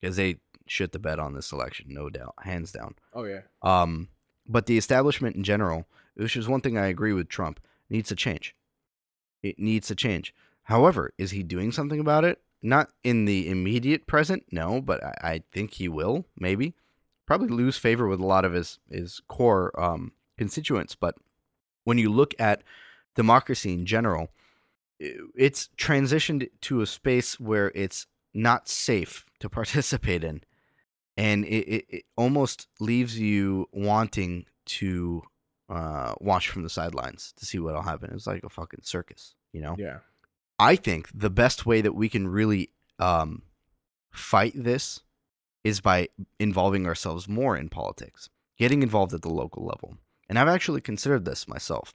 because 0.00 0.16
they 0.16 0.36
shit 0.66 0.92
the 0.92 0.98
bed 0.98 1.18
on 1.18 1.34
this 1.34 1.52
election, 1.52 1.86
no 1.88 2.10
doubt, 2.10 2.34
hands 2.42 2.72
down. 2.72 2.94
Oh 3.12 3.24
yeah. 3.24 3.40
Um, 3.62 4.08
but 4.48 4.66
the 4.66 4.78
establishment 4.78 5.36
in 5.36 5.44
general, 5.44 5.86
which 6.14 6.36
is 6.36 6.48
one 6.48 6.60
thing 6.60 6.78
I 6.78 6.86
agree 6.86 7.12
with 7.12 7.28
Trump, 7.28 7.60
needs 7.88 8.08
to 8.08 8.16
change. 8.16 8.54
It 9.42 9.58
needs 9.58 9.88
to 9.88 9.94
change. 9.94 10.34
However, 10.64 11.12
is 11.18 11.30
he 11.30 11.42
doing 11.42 11.72
something 11.72 12.00
about 12.00 12.24
it? 12.24 12.40
Not 12.62 12.90
in 13.04 13.24
the 13.24 13.48
immediate 13.48 14.06
present, 14.06 14.44
no, 14.50 14.80
but 14.80 15.04
I, 15.04 15.14
I 15.22 15.42
think 15.52 15.74
he 15.74 15.88
will, 15.88 16.26
maybe. 16.38 16.74
Probably 17.26 17.48
lose 17.48 17.76
favor 17.76 18.08
with 18.08 18.20
a 18.20 18.26
lot 18.26 18.44
of 18.44 18.52
his, 18.52 18.78
his 18.90 19.20
core 19.28 19.78
um, 19.80 20.12
constituents. 20.36 20.94
But 20.94 21.16
when 21.84 21.98
you 21.98 22.10
look 22.10 22.34
at 22.38 22.62
democracy 23.14 23.72
in 23.72 23.86
general, 23.86 24.30
it's 24.98 25.68
transitioned 25.76 26.48
to 26.62 26.80
a 26.80 26.86
space 26.86 27.38
where 27.38 27.70
it's 27.74 28.06
not 28.32 28.68
safe 28.68 29.26
to 29.40 29.48
participate 29.48 30.24
in 30.24 30.42
and 31.16 31.44
it, 31.44 31.68
it, 31.68 31.84
it 31.88 32.04
almost 32.16 32.68
leaves 32.80 33.18
you 33.18 33.68
wanting 33.72 34.46
to 34.66 35.22
uh, 35.68 36.14
watch 36.20 36.48
from 36.48 36.62
the 36.62 36.70
sidelines 36.70 37.32
to 37.36 37.46
see 37.46 37.58
what'll 37.58 37.82
happen. 37.82 38.10
It's 38.12 38.26
like 38.26 38.44
a 38.44 38.48
fucking 38.48 38.80
circus, 38.82 39.34
you 39.52 39.60
know. 39.60 39.76
Yeah. 39.78 39.98
I 40.58 40.76
think 40.76 41.08
the 41.14 41.30
best 41.30 41.66
way 41.66 41.80
that 41.80 41.94
we 41.94 42.08
can 42.08 42.28
really 42.28 42.70
um, 42.98 43.42
fight 44.10 44.52
this 44.54 45.00
is 45.64 45.80
by 45.80 46.08
involving 46.38 46.86
ourselves 46.86 47.28
more 47.28 47.56
in 47.56 47.68
politics, 47.68 48.30
getting 48.56 48.82
involved 48.82 49.12
at 49.12 49.22
the 49.22 49.28
local 49.28 49.64
level. 49.64 49.96
And 50.28 50.38
I've 50.38 50.48
actually 50.48 50.80
considered 50.80 51.24
this 51.24 51.48
myself. 51.48 51.92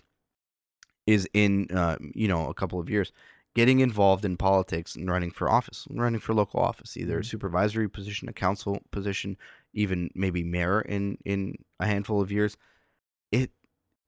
Is 1.07 1.27
in 1.34 1.67
uh, 1.73 1.97
you 2.13 2.27
know 2.27 2.47
a 2.47 2.53
couple 2.53 2.79
of 2.79 2.88
years 2.88 3.12
getting 3.53 3.79
involved 3.81 4.23
in 4.23 4.37
politics 4.37 4.95
and 4.95 5.09
running 5.09 5.31
for 5.31 5.49
office, 5.49 5.87
running 5.91 6.19
for 6.21 6.33
local 6.33 6.59
office, 6.59 6.95
either 6.95 7.19
a 7.19 7.21
Mhm. 7.21 7.25
supervisory 7.25 7.89
position, 7.89 8.29
a 8.29 8.33
council 8.33 8.81
position, 8.91 9.37
even 9.73 10.09
maybe 10.15 10.43
mayor 10.43 10.81
in 10.81 11.17
in 11.25 11.55
a 11.79 11.85
handful 11.85 12.21
of 12.21 12.31
years, 12.31 12.55
it 13.31 13.51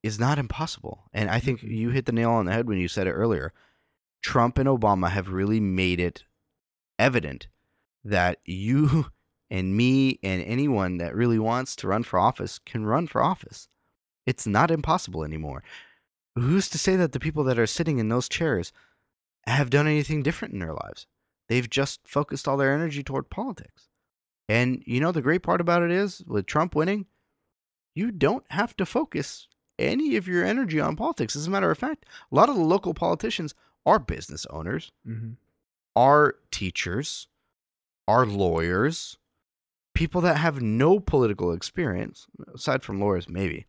is 0.01 0.19
not 0.19 0.39
impossible. 0.39 1.09
And 1.13 1.29
I 1.29 1.39
think 1.39 1.63
you 1.63 1.89
hit 1.89 2.05
the 2.05 2.11
nail 2.11 2.31
on 2.31 2.45
the 2.45 2.53
head 2.53 2.67
when 2.67 2.77
you 2.77 2.87
said 2.87 3.07
it 3.07 3.11
earlier. 3.13 3.53
Trump 4.21 4.57
and 4.57 4.69
Obama 4.69 5.09
have 5.09 5.31
really 5.31 5.59
made 5.59 5.99
it 5.99 6.23
evident 6.99 7.47
that 8.03 8.39
you 8.45 9.07
and 9.49 9.75
me 9.77 10.19
and 10.23 10.41
anyone 10.43 10.97
that 10.97 11.15
really 11.15 11.39
wants 11.39 11.75
to 11.77 11.87
run 11.87 12.03
for 12.03 12.17
office 12.19 12.59
can 12.59 12.85
run 12.85 13.07
for 13.07 13.21
office. 13.21 13.67
It's 14.25 14.47
not 14.47 14.71
impossible 14.71 15.23
anymore. 15.23 15.63
Who's 16.35 16.69
to 16.69 16.77
say 16.77 16.95
that 16.95 17.11
the 17.11 17.19
people 17.19 17.43
that 17.43 17.59
are 17.59 17.67
sitting 17.67 17.99
in 17.99 18.09
those 18.09 18.27
chairs 18.29 18.71
have 19.47 19.69
done 19.69 19.87
anything 19.87 20.23
different 20.23 20.53
in 20.53 20.59
their 20.59 20.73
lives? 20.73 21.07
They've 21.49 21.69
just 21.69 22.07
focused 22.07 22.47
all 22.47 22.57
their 22.57 22.73
energy 22.73 23.03
toward 23.03 23.29
politics. 23.29 23.89
And 24.49 24.83
you 24.85 24.99
know, 24.99 25.11
the 25.11 25.21
great 25.21 25.43
part 25.43 25.61
about 25.61 25.83
it 25.83 25.91
is 25.91 26.23
with 26.27 26.45
Trump 26.45 26.75
winning, 26.75 27.05
you 27.95 28.11
don't 28.11 28.45
have 28.49 28.75
to 28.77 28.85
focus 28.85 29.47
any 29.79 30.15
of 30.15 30.27
your 30.27 30.43
energy 30.43 30.79
on 30.79 30.95
politics. 30.95 31.35
As 31.35 31.47
a 31.47 31.49
matter 31.49 31.71
of 31.71 31.77
fact, 31.77 32.05
a 32.31 32.35
lot 32.35 32.49
of 32.49 32.55
the 32.55 32.61
local 32.63 32.93
politicians 32.93 33.53
are 33.85 33.99
business 33.99 34.45
owners, 34.49 34.91
Mm-hmm. 35.07 35.31
are 35.95 36.35
teachers, 36.51 37.27
are 38.07 38.25
lawyers, 38.25 39.17
people 39.93 40.21
that 40.21 40.37
have 40.37 40.61
no 40.61 40.99
political 40.99 41.51
experience, 41.51 42.27
aside 42.53 42.83
from 42.83 42.99
lawyers, 42.99 43.29
maybe, 43.29 43.65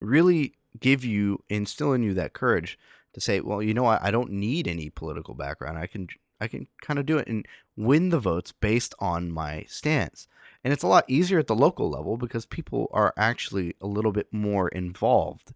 really 0.00 0.54
give 0.80 1.04
you, 1.04 1.42
instill 1.48 1.92
in 1.92 2.02
you 2.02 2.14
that 2.14 2.32
courage 2.32 2.78
to 3.18 3.24
say, 3.24 3.40
well, 3.40 3.62
you 3.62 3.74
know 3.74 3.82
what, 3.84 4.02
I 4.02 4.10
don't 4.10 4.32
need 4.32 4.68
any 4.68 4.90
political 4.90 5.34
background. 5.34 5.78
I 5.78 5.86
can, 5.86 6.08
I 6.40 6.48
can 6.48 6.66
kind 6.80 6.98
of 6.98 7.06
do 7.06 7.18
it 7.18 7.28
and 7.28 7.46
win 7.76 8.10
the 8.10 8.20
votes 8.20 8.52
based 8.52 8.94
on 8.98 9.30
my 9.30 9.64
stance. 9.68 10.26
And 10.64 10.72
it's 10.72 10.82
a 10.82 10.88
lot 10.88 11.04
easier 11.08 11.38
at 11.38 11.46
the 11.46 11.54
local 11.54 11.90
level 11.90 12.16
because 12.16 12.46
people 12.46 12.88
are 12.92 13.14
actually 13.16 13.74
a 13.80 13.86
little 13.86 14.12
bit 14.12 14.26
more 14.32 14.68
involved 14.68 15.52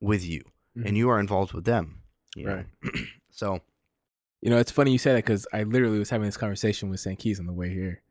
with 0.00 0.24
you, 0.24 0.42
and 0.74 0.84
mm-hmm. 0.84 0.96
you 0.96 1.10
are 1.10 1.18
involved 1.18 1.52
with 1.52 1.64
them. 1.64 2.02
Right. 2.36 2.66
so 3.30 3.60
You 4.42 4.50
know, 4.50 4.58
it's 4.58 4.70
funny 4.70 4.92
you 4.92 4.98
say 4.98 5.12
that 5.12 5.24
because 5.24 5.46
I 5.52 5.62
literally 5.62 5.98
was 5.98 6.10
having 6.10 6.26
this 6.26 6.36
conversation 6.36 6.90
with 6.90 7.00
St. 7.00 7.18
Keys 7.18 7.40
on 7.40 7.46
the 7.46 7.52
way 7.52 7.70
here 7.70 8.02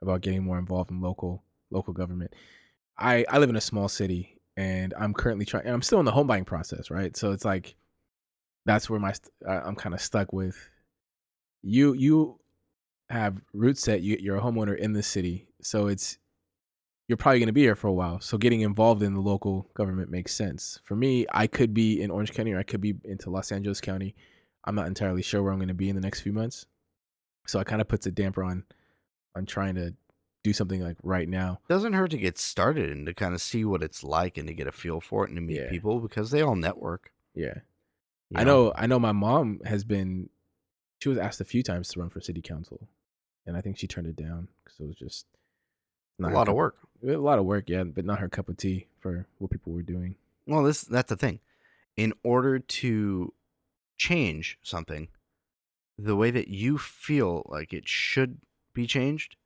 about 0.00 0.20
getting 0.20 0.44
more 0.44 0.58
involved 0.58 0.90
in 0.90 1.00
local 1.00 1.42
local 1.70 1.92
government. 1.92 2.34
I 2.98 3.24
I 3.28 3.38
live 3.38 3.50
in 3.50 3.56
a 3.56 3.60
small 3.60 3.88
city 3.88 4.40
and 4.56 4.94
I'm 4.98 5.12
currently 5.12 5.44
trying. 5.44 5.64
And 5.66 5.74
I'm 5.74 5.82
still 5.82 5.98
in 5.98 6.04
the 6.04 6.12
home 6.12 6.26
buying 6.26 6.44
process, 6.44 6.90
right? 6.90 7.16
So 7.16 7.32
it's 7.32 7.44
like 7.44 7.74
that's 8.66 8.90
where 8.90 9.00
my 9.00 9.12
st- 9.12 9.32
I'm 9.48 9.74
kind 9.76 9.94
of 9.94 10.00
stuck 10.02 10.32
with. 10.34 10.56
You 11.62 11.94
you 11.94 12.38
have 13.08 13.40
roots 13.54 13.80
set. 13.82 14.02
You, 14.02 14.18
you're 14.20 14.36
a 14.36 14.40
homeowner 14.42 14.76
in 14.76 14.92
the 14.92 15.02
city, 15.02 15.48
so 15.62 15.86
it's 15.86 16.18
you're 17.08 17.16
probably 17.16 17.38
going 17.38 17.46
to 17.46 17.52
be 17.52 17.62
here 17.62 17.76
for 17.76 17.86
a 17.86 17.92
while. 17.92 18.20
So 18.20 18.36
getting 18.36 18.62
involved 18.62 19.02
in 19.02 19.14
the 19.14 19.20
local 19.20 19.70
government 19.74 20.10
makes 20.10 20.34
sense. 20.34 20.80
For 20.84 20.96
me, 20.96 21.24
I 21.32 21.46
could 21.46 21.72
be 21.72 22.02
in 22.02 22.10
Orange 22.10 22.32
County 22.32 22.52
or 22.52 22.58
I 22.58 22.64
could 22.64 22.80
be 22.80 22.94
into 23.04 23.30
Los 23.30 23.52
Angeles 23.52 23.80
County. 23.80 24.16
I'm 24.64 24.74
not 24.74 24.88
entirely 24.88 25.22
sure 25.22 25.40
where 25.40 25.52
I'm 25.52 25.58
going 25.60 25.68
to 25.68 25.74
be 25.74 25.88
in 25.88 25.94
the 25.94 26.00
next 26.02 26.22
few 26.22 26.32
months. 26.32 26.66
So 27.46 27.60
it 27.60 27.68
kind 27.68 27.80
of 27.80 27.86
puts 27.86 28.06
a 28.06 28.10
damper 28.10 28.42
on 28.42 28.64
on 29.36 29.46
trying 29.46 29.76
to 29.76 29.94
do 30.42 30.52
something 30.52 30.80
like 30.82 30.96
right 31.04 31.28
now. 31.28 31.60
doesn't 31.68 31.92
hurt 31.92 32.10
to 32.12 32.18
get 32.18 32.38
started 32.38 32.90
and 32.90 33.06
to 33.06 33.14
kind 33.14 33.34
of 33.34 33.40
see 33.40 33.64
what 33.64 33.82
it's 33.84 34.02
like 34.02 34.36
and 34.38 34.48
to 34.48 34.54
get 34.54 34.66
a 34.66 34.72
feel 34.72 35.00
for 35.00 35.24
it 35.24 35.28
and 35.30 35.36
to 35.36 35.40
meet 35.42 35.58
Yeah. 35.60 35.70
people 35.70 36.00
because 36.00 36.30
they 36.32 36.40
all 36.42 36.56
network. 36.56 37.12
Yeah. 37.34 37.58
You 38.30 38.38
I 38.40 38.44
know 38.44 38.72
I 38.76 38.86
know 38.86 38.98
my 38.98 39.12
mom 39.12 39.60
has 39.64 39.84
been 39.84 40.28
she 41.00 41.08
was 41.08 41.18
asked 41.18 41.40
a 41.40 41.44
few 41.44 41.62
times 41.62 41.88
to 41.88 42.00
run 42.00 42.08
for 42.10 42.20
city 42.20 42.40
council 42.42 42.88
and 43.46 43.56
I 43.56 43.60
think 43.60 43.76
she 43.78 43.86
turned 43.86 44.06
it 44.06 44.16
down 44.16 44.48
cuz 44.64 44.80
it 44.80 44.86
was 44.86 44.96
just 44.96 45.26
a 46.18 46.28
lot 46.30 46.48
of 46.48 46.54
work. 46.54 46.76
A 47.06 47.08
lot 47.16 47.38
of 47.38 47.44
work, 47.44 47.68
yeah, 47.68 47.84
but 47.84 48.04
not 48.06 48.20
her 48.20 48.28
cup 48.30 48.48
of 48.48 48.56
tea 48.56 48.86
for 49.00 49.26
what 49.38 49.50
people 49.50 49.72
were 49.72 49.82
doing. 49.82 50.16
Well, 50.46 50.62
this 50.62 50.82
that's 50.82 51.10
the 51.10 51.16
thing. 51.16 51.40
In 51.96 52.14
order 52.22 52.58
to 52.58 53.32
change 53.98 54.58
something, 54.62 55.08
the 55.98 56.16
way 56.16 56.30
that 56.30 56.48
you 56.48 56.78
feel 56.78 57.42
like 57.46 57.72
it 57.72 57.86
should 57.88 58.38
be 58.72 58.86
changed, 58.86 59.36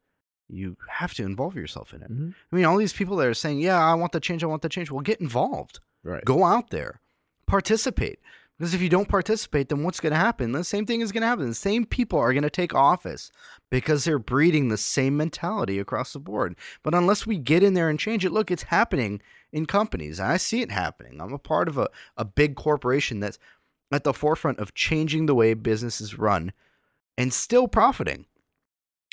you 0.48 0.76
have 0.88 1.14
to 1.14 1.24
involve 1.24 1.54
yourself 1.56 1.92
in 1.92 2.02
it. 2.02 2.10
Mhm. 2.10 2.34
I 2.52 2.56
mean, 2.56 2.64
all 2.64 2.76
these 2.76 2.92
people 2.92 3.16
that 3.16 3.26
are 3.26 3.34
saying, 3.34 3.60
"Yeah, 3.60 3.78
I 3.78 3.94
want 3.94 4.12
the 4.12 4.20
change. 4.20 4.42
I 4.42 4.46
want 4.46 4.62
the 4.62 4.68
change." 4.68 4.90
Well, 4.90 5.00
get 5.02 5.20
involved. 5.20 5.80
Right. 6.02 6.24
Go 6.24 6.44
out 6.44 6.70
there, 6.70 7.00
participate. 7.46 8.20
Because 8.60 8.74
if 8.74 8.82
you 8.82 8.90
don't 8.90 9.08
participate, 9.08 9.70
then 9.70 9.82
what's 9.82 10.00
going 10.00 10.12
to 10.12 10.18
happen? 10.18 10.52
The 10.52 10.64
same 10.64 10.84
thing 10.84 11.00
is 11.00 11.12
going 11.12 11.22
to 11.22 11.26
happen. 11.26 11.48
The 11.48 11.54
same 11.54 11.86
people 11.86 12.18
are 12.18 12.34
going 12.34 12.42
to 12.42 12.50
take 12.50 12.74
office 12.74 13.32
because 13.70 14.04
they're 14.04 14.18
breeding 14.18 14.68
the 14.68 14.76
same 14.76 15.16
mentality 15.16 15.78
across 15.78 16.12
the 16.12 16.18
board. 16.18 16.54
But 16.82 16.94
unless 16.94 17.26
we 17.26 17.38
get 17.38 17.62
in 17.62 17.72
there 17.72 17.88
and 17.88 17.98
change 17.98 18.22
it, 18.22 18.32
look, 18.32 18.50
it's 18.50 18.64
happening 18.64 19.22
in 19.50 19.64
companies. 19.64 20.20
I 20.20 20.36
see 20.36 20.60
it 20.60 20.70
happening. 20.70 21.22
I'm 21.22 21.32
a 21.32 21.38
part 21.38 21.68
of 21.68 21.78
a, 21.78 21.88
a 22.18 22.26
big 22.26 22.54
corporation 22.54 23.18
that's 23.18 23.38
at 23.90 24.04
the 24.04 24.12
forefront 24.12 24.58
of 24.58 24.74
changing 24.74 25.24
the 25.24 25.34
way 25.34 25.54
businesses 25.54 26.18
run 26.18 26.52
and 27.16 27.32
still 27.32 27.66
profiting 27.66 28.26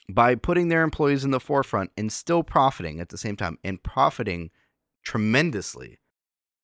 by 0.10 0.36
putting 0.36 0.68
their 0.68 0.84
employees 0.84 1.24
in 1.24 1.32
the 1.32 1.40
forefront 1.40 1.92
and 1.96 2.12
still 2.12 2.44
profiting 2.44 3.00
at 3.00 3.08
the 3.08 3.18
same 3.18 3.38
time 3.38 3.60
and 3.64 3.82
profiting 3.82 4.50
tremendously. 5.04 6.00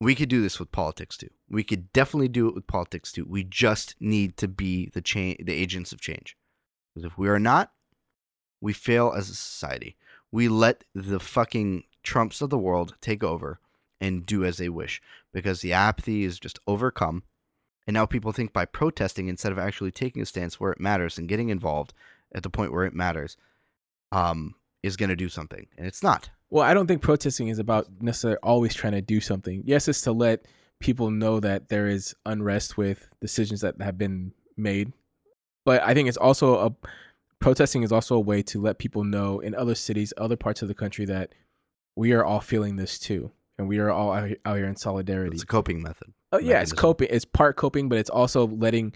We 0.03 0.15
could 0.15 0.29
do 0.29 0.41
this 0.41 0.59
with 0.59 0.71
politics 0.71 1.17
too. 1.17 1.29
We 1.49 1.63
could 1.63 1.93
definitely 1.93 2.27
do 2.27 2.47
it 2.47 2.55
with 2.55 2.67
politics 2.67 3.11
too. 3.11 3.25
We 3.27 3.43
just 3.43 3.95
need 3.99 4.37
to 4.37 4.47
be 4.47 4.89
the 4.93 5.01
change, 5.01 5.37
the 5.43 5.53
agents 5.53 5.91
of 5.91 6.01
change. 6.01 6.35
Because 6.93 7.05
if 7.05 7.17
we 7.17 7.29
are 7.29 7.39
not, 7.39 7.71
we 8.59 8.73
fail 8.73 9.13
as 9.15 9.29
a 9.29 9.35
society. 9.35 9.95
We 10.31 10.47
let 10.47 10.83
the 10.93 11.19
fucking 11.19 11.83
Trumps 12.01 12.41
of 12.41 12.49
the 12.49 12.57
world 12.57 12.95
take 13.01 13.23
over 13.23 13.59
and 14.01 14.25
do 14.25 14.43
as 14.43 14.57
they 14.57 14.69
wish 14.69 15.01
because 15.31 15.61
the 15.61 15.73
apathy 15.73 16.23
is 16.23 16.39
just 16.39 16.59
overcome. 16.67 17.23
And 17.87 17.93
now 17.93 18.05
people 18.05 18.31
think 18.31 18.51
by 18.51 18.65
protesting 18.65 19.27
instead 19.27 19.51
of 19.51 19.59
actually 19.59 19.91
taking 19.91 20.21
a 20.21 20.25
stance 20.25 20.59
where 20.59 20.71
it 20.71 20.79
matters 20.79 21.17
and 21.17 21.29
getting 21.29 21.49
involved 21.49 21.93
at 22.33 22.43
the 22.43 22.49
point 22.49 22.71
where 22.71 22.85
it 22.85 22.93
matters 22.93 23.37
um, 24.11 24.55
is 24.81 24.97
going 24.97 25.09
to 25.09 25.15
do 25.15 25.29
something. 25.29 25.67
And 25.77 25.87
it's 25.87 26.03
not. 26.03 26.29
Well, 26.53 26.63
I 26.63 26.75
don't 26.75 26.85
think 26.85 27.01
protesting 27.01 27.47
is 27.47 27.57
about 27.57 27.87
necessarily 27.99 28.37
always 28.43 28.75
trying 28.75 28.93
to 28.93 29.01
do 29.01 29.19
something. 29.19 29.63
Yes, 29.65 29.87
it's 29.87 30.01
to 30.01 30.11
let 30.11 30.45
people 30.79 31.09
know 31.09 31.39
that 31.39 31.69
there 31.69 31.87
is 31.87 32.13
unrest 32.27 32.77
with 32.77 33.09
decisions 33.19 33.61
that 33.61 33.81
have 33.81 33.97
been 33.97 34.33
made. 34.55 34.93
But 35.65 35.81
I 35.81 35.95
think 35.95 36.09
it's 36.09 36.17
also 36.17 36.59
a 36.59 36.87
protesting 37.39 37.81
is 37.81 37.91
also 37.91 38.17
a 38.17 38.19
way 38.19 38.43
to 38.43 38.61
let 38.61 38.77
people 38.77 39.03
know 39.03 39.39
in 39.39 39.55
other 39.55 39.73
cities, 39.73 40.13
other 40.15 40.35
parts 40.35 40.61
of 40.61 40.67
the 40.67 40.75
country 40.75 41.05
that 41.05 41.33
we 41.95 42.11
are 42.13 42.23
all 42.23 42.39
feeling 42.39 42.75
this 42.75 42.99
too. 42.99 43.31
And 43.57 43.67
we 43.67 43.79
are 43.79 43.89
all 43.89 44.13
out, 44.13 44.29
out 44.45 44.55
here 44.55 44.67
in 44.67 44.75
solidarity. 44.75 45.33
It's 45.33 45.41
a 45.41 45.47
coping 45.47 45.81
method. 45.81 46.13
Oh 46.31 46.37
yeah, 46.37 46.61
it's 46.61 46.71
coping. 46.71 47.07
It's 47.09 47.25
part 47.25 47.55
coping, 47.55 47.89
but 47.89 47.97
it's 47.97 48.11
also 48.11 48.45
letting. 48.45 48.93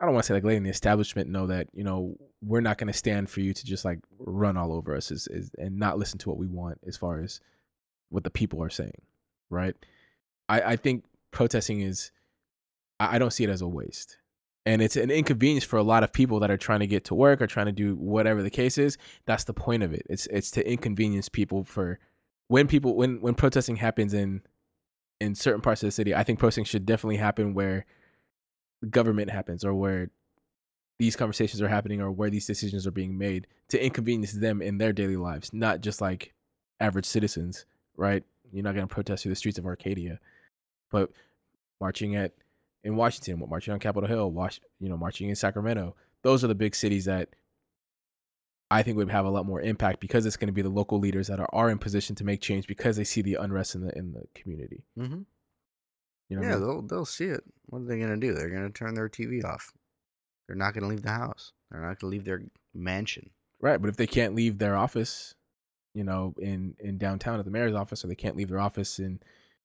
I 0.00 0.04
don't 0.04 0.14
want 0.14 0.24
to 0.24 0.28
say 0.28 0.34
like 0.34 0.44
letting 0.44 0.62
the 0.62 0.70
establishment 0.70 1.28
know 1.28 1.46
that 1.48 1.68
you 1.72 1.84
know 1.84 2.16
we're 2.40 2.60
not 2.60 2.78
going 2.78 2.86
to 2.92 2.98
stand 2.98 3.28
for 3.28 3.40
you 3.40 3.52
to 3.52 3.64
just 3.64 3.84
like 3.84 3.98
run 4.18 4.56
all 4.56 4.72
over 4.72 4.94
us 4.94 5.10
is, 5.10 5.26
is, 5.28 5.50
and 5.58 5.76
not 5.76 5.98
listen 5.98 6.18
to 6.20 6.28
what 6.28 6.38
we 6.38 6.46
want 6.46 6.78
as 6.86 6.96
far 6.96 7.20
as 7.20 7.40
what 8.10 8.22
the 8.22 8.30
people 8.30 8.62
are 8.62 8.70
saying, 8.70 9.02
right? 9.50 9.74
I 10.48 10.60
I 10.60 10.76
think 10.76 11.04
protesting 11.30 11.80
is. 11.80 12.12
I, 13.00 13.16
I 13.16 13.18
don't 13.18 13.32
see 13.32 13.44
it 13.44 13.50
as 13.50 13.60
a 13.60 13.68
waste, 13.68 14.18
and 14.66 14.80
it's 14.80 14.96
an 14.96 15.10
inconvenience 15.10 15.64
for 15.64 15.78
a 15.78 15.82
lot 15.82 16.04
of 16.04 16.12
people 16.12 16.40
that 16.40 16.50
are 16.50 16.56
trying 16.56 16.80
to 16.80 16.86
get 16.86 17.04
to 17.06 17.14
work 17.14 17.42
or 17.42 17.46
trying 17.46 17.66
to 17.66 17.72
do 17.72 17.96
whatever 17.96 18.42
the 18.42 18.50
case 18.50 18.78
is. 18.78 18.98
That's 19.26 19.44
the 19.44 19.54
point 19.54 19.82
of 19.82 19.92
it. 19.92 20.06
It's 20.08 20.26
it's 20.26 20.50
to 20.52 20.70
inconvenience 20.70 21.28
people 21.28 21.64
for 21.64 21.98
when 22.46 22.68
people 22.68 22.94
when 22.94 23.20
when 23.20 23.34
protesting 23.34 23.76
happens 23.76 24.14
in 24.14 24.42
in 25.20 25.34
certain 25.34 25.60
parts 25.60 25.82
of 25.82 25.88
the 25.88 25.92
city. 25.92 26.14
I 26.14 26.22
think 26.22 26.38
protesting 26.38 26.64
should 26.64 26.86
definitely 26.86 27.16
happen 27.16 27.52
where 27.52 27.84
government 28.90 29.30
happens 29.30 29.64
or 29.64 29.74
where 29.74 30.10
these 30.98 31.16
conversations 31.16 31.62
are 31.62 31.68
happening 31.68 32.00
or 32.00 32.10
where 32.10 32.30
these 32.30 32.46
decisions 32.46 32.86
are 32.86 32.92
being 32.92 33.16
made 33.16 33.46
to 33.68 33.84
inconvenience 33.84 34.32
them 34.32 34.60
in 34.60 34.78
their 34.78 34.92
daily 34.92 35.16
lives, 35.16 35.52
not 35.52 35.80
just 35.80 36.00
like 36.00 36.34
average 36.80 37.06
citizens, 37.06 37.66
right? 37.96 38.24
You're 38.52 38.64
not 38.64 38.74
going 38.74 38.86
to 38.86 38.92
protest 38.94 39.22
through 39.22 39.32
the 39.32 39.36
streets 39.36 39.58
of 39.58 39.66
Arcadia, 39.66 40.18
but 40.90 41.10
marching 41.80 42.16
at 42.16 42.32
in 42.84 42.96
Washington, 42.96 43.44
marching 43.48 43.74
on 43.74 43.80
Capitol 43.80 44.08
Hill, 44.08 44.30
watch, 44.30 44.60
you 44.80 44.88
know, 44.88 44.96
marching 44.96 45.28
in 45.28 45.36
Sacramento. 45.36 45.94
Those 46.22 46.42
are 46.44 46.48
the 46.48 46.54
big 46.54 46.74
cities 46.74 47.04
that 47.04 47.28
I 48.70 48.82
think 48.82 48.96
would 48.96 49.10
have 49.10 49.24
a 49.24 49.30
lot 49.30 49.46
more 49.46 49.60
impact 49.60 50.00
because 50.00 50.26
it's 50.26 50.36
going 50.36 50.48
to 50.48 50.52
be 50.52 50.62
the 50.62 50.68
local 50.68 50.98
leaders 50.98 51.28
that 51.28 51.40
are, 51.40 51.48
are 51.52 51.70
in 51.70 51.78
position 51.78 52.14
to 52.16 52.24
make 52.24 52.40
change 52.40 52.66
because 52.66 52.96
they 52.96 53.04
see 53.04 53.22
the 53.22 53.34
unrest 53.34 53.74
in 53.74 53.82
the 53.82 53.96
in 53.96 54.12
the 54.12 54.24
community. 54.34 54.84
Mm-hmm. 54.98 55.22
You 56.28 56.36
know, 56.36 56.42
what 56.42 56.48
I 56.48 56.50
Yeah, 56.52 56.58
mean? 56.58 56.66
they'll 56.66 56.82
they'll 56.82 57.04
see 57.06 57.26
it. 57.26 57.44
What 57.66 57.82
are 57.82 57.84
they 57.84 57.98
gonna 57.98 58.16
do? 58.16 58.34
They're 58.34 58.50
gonna 58.50 58.70
turn 58.70 58.94
their 58.94 59.08
TV 59.08 59.42
off. 59.44 59.72
They're 60.46 60.56
not 60.56 60.74
gonna 60.74 60.88
leave 60.88 61.02
the 61.02 61.10
house. 61.10 61.52
They're 61.70 61.80
not 61.80 61.98
gonna 61.98 62.10
leave 62.10 62.24
their 62.24 62.42
mansion. 62.74 63.30
right. 63.60 63.80
But 63.80 63.88
if 63.88 63.96
they 63.96 64.06
can't 64.06 64.34
leave 64.34 64.58
their 64.58 64.76
office, 64.76 65.34
you 65.94 66.04
know, 66.04 66.34
in 66.38 66.74
in 66.78 66.98
downtown 66.98 67.38
at 67.38 67.44
the 67.44 67.50
mayor's 67.50 67.74
office, 67.74 68.04
or 68.04 68.08
they 68.08 68.14
can't 68.14 68.36
leave 68.36 68.48
their 68.48 68.60
office 68.60 68.98
in 68.98 69.20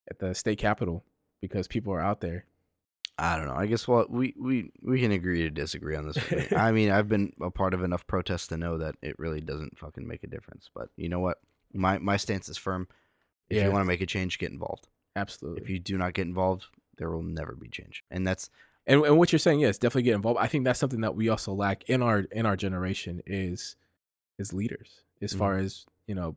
at 0.09 0.19
the 0.19 0.33
state 0.33 0.57
capitol 0.57 1.03
because 1.41 1.67
people 1.67 1.93
are 1.93 2.01
out 2.01 2.21
there. 2.21 2.45
I 3.17 3.37
don't 3.37 3.45
know. 3.47 3.53
I 3.55 3.67
guess 3.67 3.87
well 3.87 4.05
we 4.09 4.33
we 4.39 4.71
we 4.81 4.99
can 4.99 5.11
agree 5.11 5.43
to 5.43 5.49
disagree 5.51 5.95
on 5.95 6.07
this. 6.07 6.17
I 6.53 6.71
mean, 6.71 6.89
I've 6.89 7.07
been 7.07 7.33
a 7.41 7.51
part 7.51 7.73
of 7.73 7.83
enough 7.83 8.07
protests 8.07 8.47
to 8.47 8.57
know 8.57 8.77
that 8.79 8.95
it 9.01 9.19
really 9.19 9.39
doesn't 9.41 9.77
fucking 9.77 10.07
make 10.07 10.23
a 10.23 10.27
difference. 10.27 10.69
But 10.73 10.89
you 10.97 11.09
know 11.09 11.19
what? 11.19 11.39
My 11.73 11.99
my 11.99 12.17
stance 12.17 12.49
is 12.49 12.57
firm. 12.57 12.87
If 13.49 13.57
Yeah. 13.57 13.65
you 13.65 13.71
want 13.71 13.81
to 13.81 13.87
make 13.87 14.01
a 14.01 14.05
change, 14.07 14.39
get 14.39 14.51
involved. 14.51 14.87
Absolutely. 15.15 15.61
If 15.63 15.69
you 15.69 15.79
do 15.79 15.97
not 15.97 16.13
get 16.13 16.27
involved, 16.27 16.65
there 16.97 17.09
will 17.11 17.23
never 17.23 17.53
be 17.55 17.67
change. 17.69 18.03
And 18.11 18.25
that's 18.25 18.49
and 18.85 19.03
and 19.05 19.17
what 19.17 19.31
you're 19.31 19.39
saying, 19.39 19.59
yes, 19.61 19.77
definitely 19.77 20.03
get 20.03 20.15
involved. 20.15 20.39
I 20.39 20.47
think 20.47 20.65
that's 20.65 20.79
something 20.79 21.01
that 21.01 21.15
we 21.15 21.29
also 21.29 21.53
lack 21.53 21.83
in 21.89 22.01
our 22.01 22.19
in 22.31 22.45
our 22.45 22.55
generation 22.55 23.21
is 23.25 23.75
is 24.39 24.51
leaders 24.53 25.01
as 25.21 25.33
Mhm. 25.33 25.37
far 25.37 25.57
as 25.57 25.85
you 26.07 26.15
know 26.15 26.35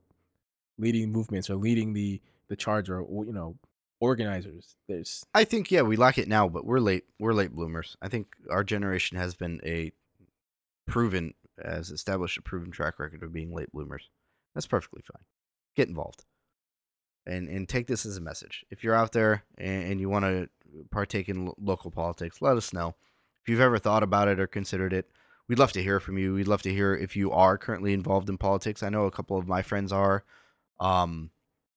leading 0.79 1.11
movements 1.11 1.49
or 1.51 1.57
leading 1.57 1.93
the 1.95 2.21
the 2.49 2.57
charge 2.57 2.89
or 2.91 3.01
you 3.25 3.33
know 3.33 3.57
organizers. 4.01 4.77
There's 4.89 5.25
I 5.35 5.45
think 5.45 5.71
yeah, 5.71 5.83
we 5.83 5.97
lack 5.97 6.19
it 6.19 6.29
now, 6.29 6.49
but 6.49 6.65
we're 6.67 6.79
late. 6.81 7.05
We're 7.19 7.33
late 7.33 7.53
bloomers. 7.55 7.97
I 8.03 8.09
think 8.09 8.37
our 8.51 8.63
generation 8.63 9.17
has 9.17 9.35
been 9.35 9.61
a 9.65 9.93
proven, 10.87 11.35
has 11.65 11.91
established 11.91 12.37
a 12.39 12.43
proven 12.43 12.71
track 12.71 12.99
record 12.99 13.23
of 13.23 13.33
being 13.33 13.53
late 13.53 13.73
bloomers. 13.73 14.11
That's 14.55 14.67
perfectly 14.67 15.03
fine. 15.03 15.25
Get 15.75 15.89
involved, 15.89 16.25
and 17.27 17.49
and 17.49 17.69
take 17.69 17.87
this 17.87 18.07
as 18.07 18.17
a 18.17 18.21
message. 18.21 18.65
If 18.71 18.85
you're 18.85 18.95
out 18.95 19.13
there 19.13 19.45
and, 19.59 19.93
and 19.93 20.01
you 20.01 20.09
want 20.09 20.25
to 20.25 20.49
partake 20.91 21.29
in 21.29 21.47
lo- 21.47 21.55
local 21.59 21.91
politics, 21.91 22.41
let 22.41 22.57
us 22.57 22.73
know. 22.73 22.95
If 23.43 23.49
you've 23.49 23.61
ever 23.61 23.79
thought 23.79 24.03
about 24.03 24.29
it 24.29 24.41
or 24.41 24.47
considered 24.47 24.93
it, 24.93 25.11
we'd 25.49 25.59
love 25.59 25.73
to 25.73 25.83
hear 25.83 26.01
from 26.01 26.19
you. 26.19 26.35
We'd 26.35 26.49
love 26.49 26.63
to 26.63 26.73
hear 26.73 26.95
if 26.95 27.17
you 27.17 27.31
are 27.33 27.57
currently 27.59 27.93
involved 27.93 28.29
in 28.29 28.39
politics. 28.39 28.83
I 28.83 28.89
know 28.89 29.07
a 29.07 29.11
couple 29.11 29.37
of 29.37 29.47
my 29.47 29.63
friends 29.63 29.93
are. 29.93 30.25
Um, 30.79 31.31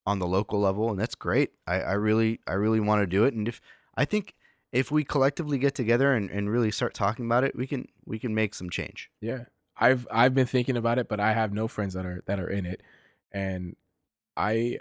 on 0.05 0.17
the 0.17 0.27
local 0.27 0.59
level, 0.59 0.89
and 0.89 0.99
that's 0.99 1.13
great. 1.13 1.51
I, 1.67 1.81
I 1.81 1.93
really, 1.93 2.39
I 2.47 2.53
really 2.53 2.79
want 2.79 3.01
to 3.03 3.07
do 3.07 3.25
it, 3.25 3.33
and 3.35 3.47
if 3.47 3.62
I 3.95 4.05
think 4.05 4.33
if 4.71 4.91
we 4.91 5.03
collectively 5.03 5.57
get 5.57 5.75
together 5.75 6.13
and, 6.13 6.29
and 6.29 6.49
really 6.49 6.71
start 6.71 6.93
talking 6.93 7.25
about 7.25 7.43
it, 7.43 7.55
we 7.55 7.67
can 7.67 7.88
we 8.05 8.17
can 8.19 8.33
make 8.33 8.55
some 8.55 8.69
change. 8.69 9.09
yeah. 9.21 9.45
I've 9.81 10.07
I've 10.12 10.35
been 10.35 10.45
thinking 10.45 10.75
about 10.75 10.99
it, 10.99 11.07
but 11.07 11.21
I 11.21 11.33
have 11.33 11.53
no 11.53 11.69
friends 11.69 11.93
that 11.93 12.05
are 12.05 12.21
that 12.25 12.39
are 12.39 12.49
in 12.49 12.65
it, 12.65 12.83
and 13.31 13.77
I 14.35 14.79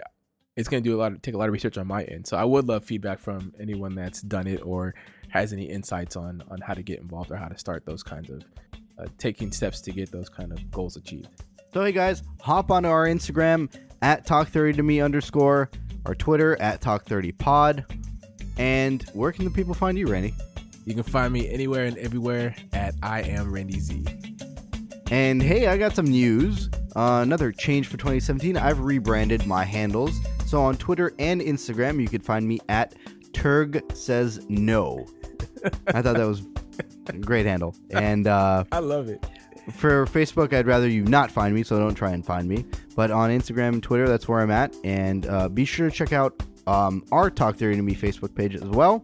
it's 0.59 0.67
gonna 0.67 0.81
do 0.81 0.93
a 0.93 0.99
lot 0.99 1.13
of 1.13 1.21
take 1.21 1.35
a 1.35 1.37
lot 1.37 1.47
of 1.47 1.53
research 1.53 1.77
on 1.77 1.87
my 1.87 2.03
end. 2.03 2.27
So 2.27 2.35
I 2.35 2.43
would 2.43 2.67
love 2.67 2.83
feedback 2.83 3.19
from 3.19 3.53
anyone 3.61 3.95
that's 3.95 4.21
done 4.21 4.45
it 4.45 4.61
or 4.65 4.93
has 5.29 5.53
any 5.53 5.63
insights 5.63 6.17
on 6.17 6.43
on 6.51 6.59
how 6.59 6.73
to 6.73 6.83
get 6.83 6.99
involved 6.99 7.31
or 7.31 7.37
how 7.37 7.47
to 7.47 7.57
start 7.57 7.85
those 7.85 8.03
kinds 8.03 8.29
of 8.29 8.43
uh, 8.99 9.05
taking 9.17 9.53
steps 9.53 9.79
to 9.79 9.91
get 9.93 10.11
those 10.11 10.27
kind 10.27 10.51
of 10.51 10.69
goals 10.69 10.97
achieved. 10.97 11.29
So 11.73 11.81
hey 11.81 11.93
guys, 11.93 12.23
hop 12.41 12.71
onto 12.71 12.89
our 12.89 13.05
Instagram 13.05 13.73
at 14.01 14.27
talk30 14.27 14.75
to 14.75 14.83
me 14.83 14.99
underscore, 14.99 15.71
our 16.05 16.13
Twitter 16.13 16.61
at 16.61 16.81
talk30 16.81 17.37
pod, 17.37 17.85
and 18.57 19.01
where 19.13 19.31
can 19.31 19.45
the 19.45 19.51
people 19.51 19.73
find 19.73 19.97
you, 19.97 20.07
Randy? 20.07 20.33
You 20.83 20.93
can 20.93 21.03
find 21.03 21.31
me 21.31 21.49
anywhere 21.49 21.85
and 21.85 21.97
everywhere 21.97 22.53
at 22.73 22.95
I 23.01 23.21
am 23.21 23.53
Randy 23.53 23.79
Z. 23.79 24.03
And 25.09 25.41
hey, 25.41 25.67
I 25.67 25.77
got 25.77 25.95
some 25.95 26.07
news. 26.07 26.69
Uh, 26.97 27.21
another 27.23 27.53
change 27.53 27.87
for 27.87 27.95
2017. 27.95 28.57
I've 28.57 28.81
rebranded 28.81 29.45
my 29.47 29.63
handles. 29.63 30.19
So 30.49 30.63
on 30.63 30.77
Twitter 30.77 31.13
and 31.19 31.41
Instagram, 31.41 32.01
you 32.01 32.07
could 32.07 32.25
find 32.25 32.47
me 32.47 32.59
at 32.69 32.95
Turg 33.33 33.83
says 33.93 34.43
no. 34.49 35.05
I 35.85 36.01
thought 36.01 36.15
that 36.15 36.25
was 36.25 36.41
a 37.05 37.13
great 37.13 37.45
handle. 37.45 37.75
And 37.91 38.25
uh, 38.25 38.63
I 38.71 38.79
love 38.79 39.09
it. 39.09 39.23
for 39.71 40.07
Facebook, 40.07 40.51
I'd 40.51 40.65
rather 40.65 40.89
you 40.89 41.03
not 41.03 41.29
find 41.29 41.53
me, 41.53 41.61
so 41.61 41.77
don't 41.77 41.93
try 41.93 42.13
and 42.13 42.25
find 42.25 42.49
me. 42.49 42.65
But 42.95 43.11
on 43.11 43.29
Instagram 43.29 43.73
and 43.73 43.83
Twitter, 43.83 44.07
that's 44.07 44.27
where 44.27 44.39
I'm 44.39 44.49
at. 44.49 44.75
And 44.83 45.27
uh, 45.27 45.49
be 45.49 45.65
sure 45.65 45.87
to 45.87 45.95
check 45.95 46.13
out 46.13 46.41
um, 46.65 47.05
our 47.11 47.29
Talk 47.29 47.57
30 47.57 47.75
to 47.75 47.83
Me 47.83 47.93
Facebook 47.93 48.33
page 48.33 48.55
as 48.55 48.63
well. 48.63 49.03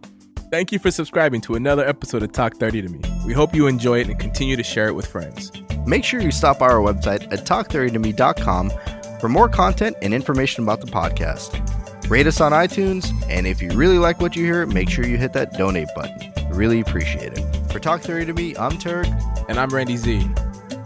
Thank 0.50 0.72
you 0.72 0.80
for 0.80 0.90
subscribing 0.90 1.42
to 1.42 1.54
another 1.54 1.86
episode 1.86 2.24
of 2.24 2.32
Talk 2.32 2.56
30 2.56 2.82
to 2.82 2.88
Me. 2.88 3.00
We 3.24 3.34
hope 3.34 3.54
you 3.54 3.68
enjoy 3.68 4.00
it 4.00 4.08
and 4.08 4.18
continue 4.18 4.56
to 4.56 4.64
share 4.64 4.88
it 4.88 4.94
with 4.94 5.06
friends. 5.06 5.52
Make 5.86 6.02
sure 6.02 6.20
you 6.20 6.32
stop 6.32 6.58
by 6.58 6.66
our 6.66 6.80
website 6.80 7.32
at 7.32 7.46
talk30to.me.com 7.46 8.72
for 9.20 9.28
more 9.28 9.48
content 9.48 9.96
and 10.02 10.14
information 10.14 10.62
about 10.62 10.80
the 10.80 10.86
podcast. 10.86 11.62
Rate 12.08 12.26
us 12.26 12.40
on 12.40 12.52
iTunes, 12.52 13.12
and 13.28 13.46
if 13.46 13.60
you 13.60 13.70
really 13.72 13.98
like 13.98 14.20
what 14.20 14.36
you 14.36 14.44
hear, 14.44 14.64
make 14.66 14.88
sure 14.88 15.04
you 15.06 15.16
hit 15.16 15.32
that 15.32 15.54
donate 15.54 15.88
button. 15.94 16.32
Really 16.50 16.80
appreciate 16.80 17.32
it. 17.32 17.72
For 17.72 17.80
Talk 17.80 18.00
30 18.00 18.26
to 18.26 18.32
Me, 18.32 18.56
I'm 18.56 18.78
Turk. 18.78 19.06
And 19.48 19.58
I'm 19.58 19.70
Randy 19.70 19.96
Z. 19.96 20.28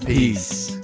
Peace. 0.06 0.79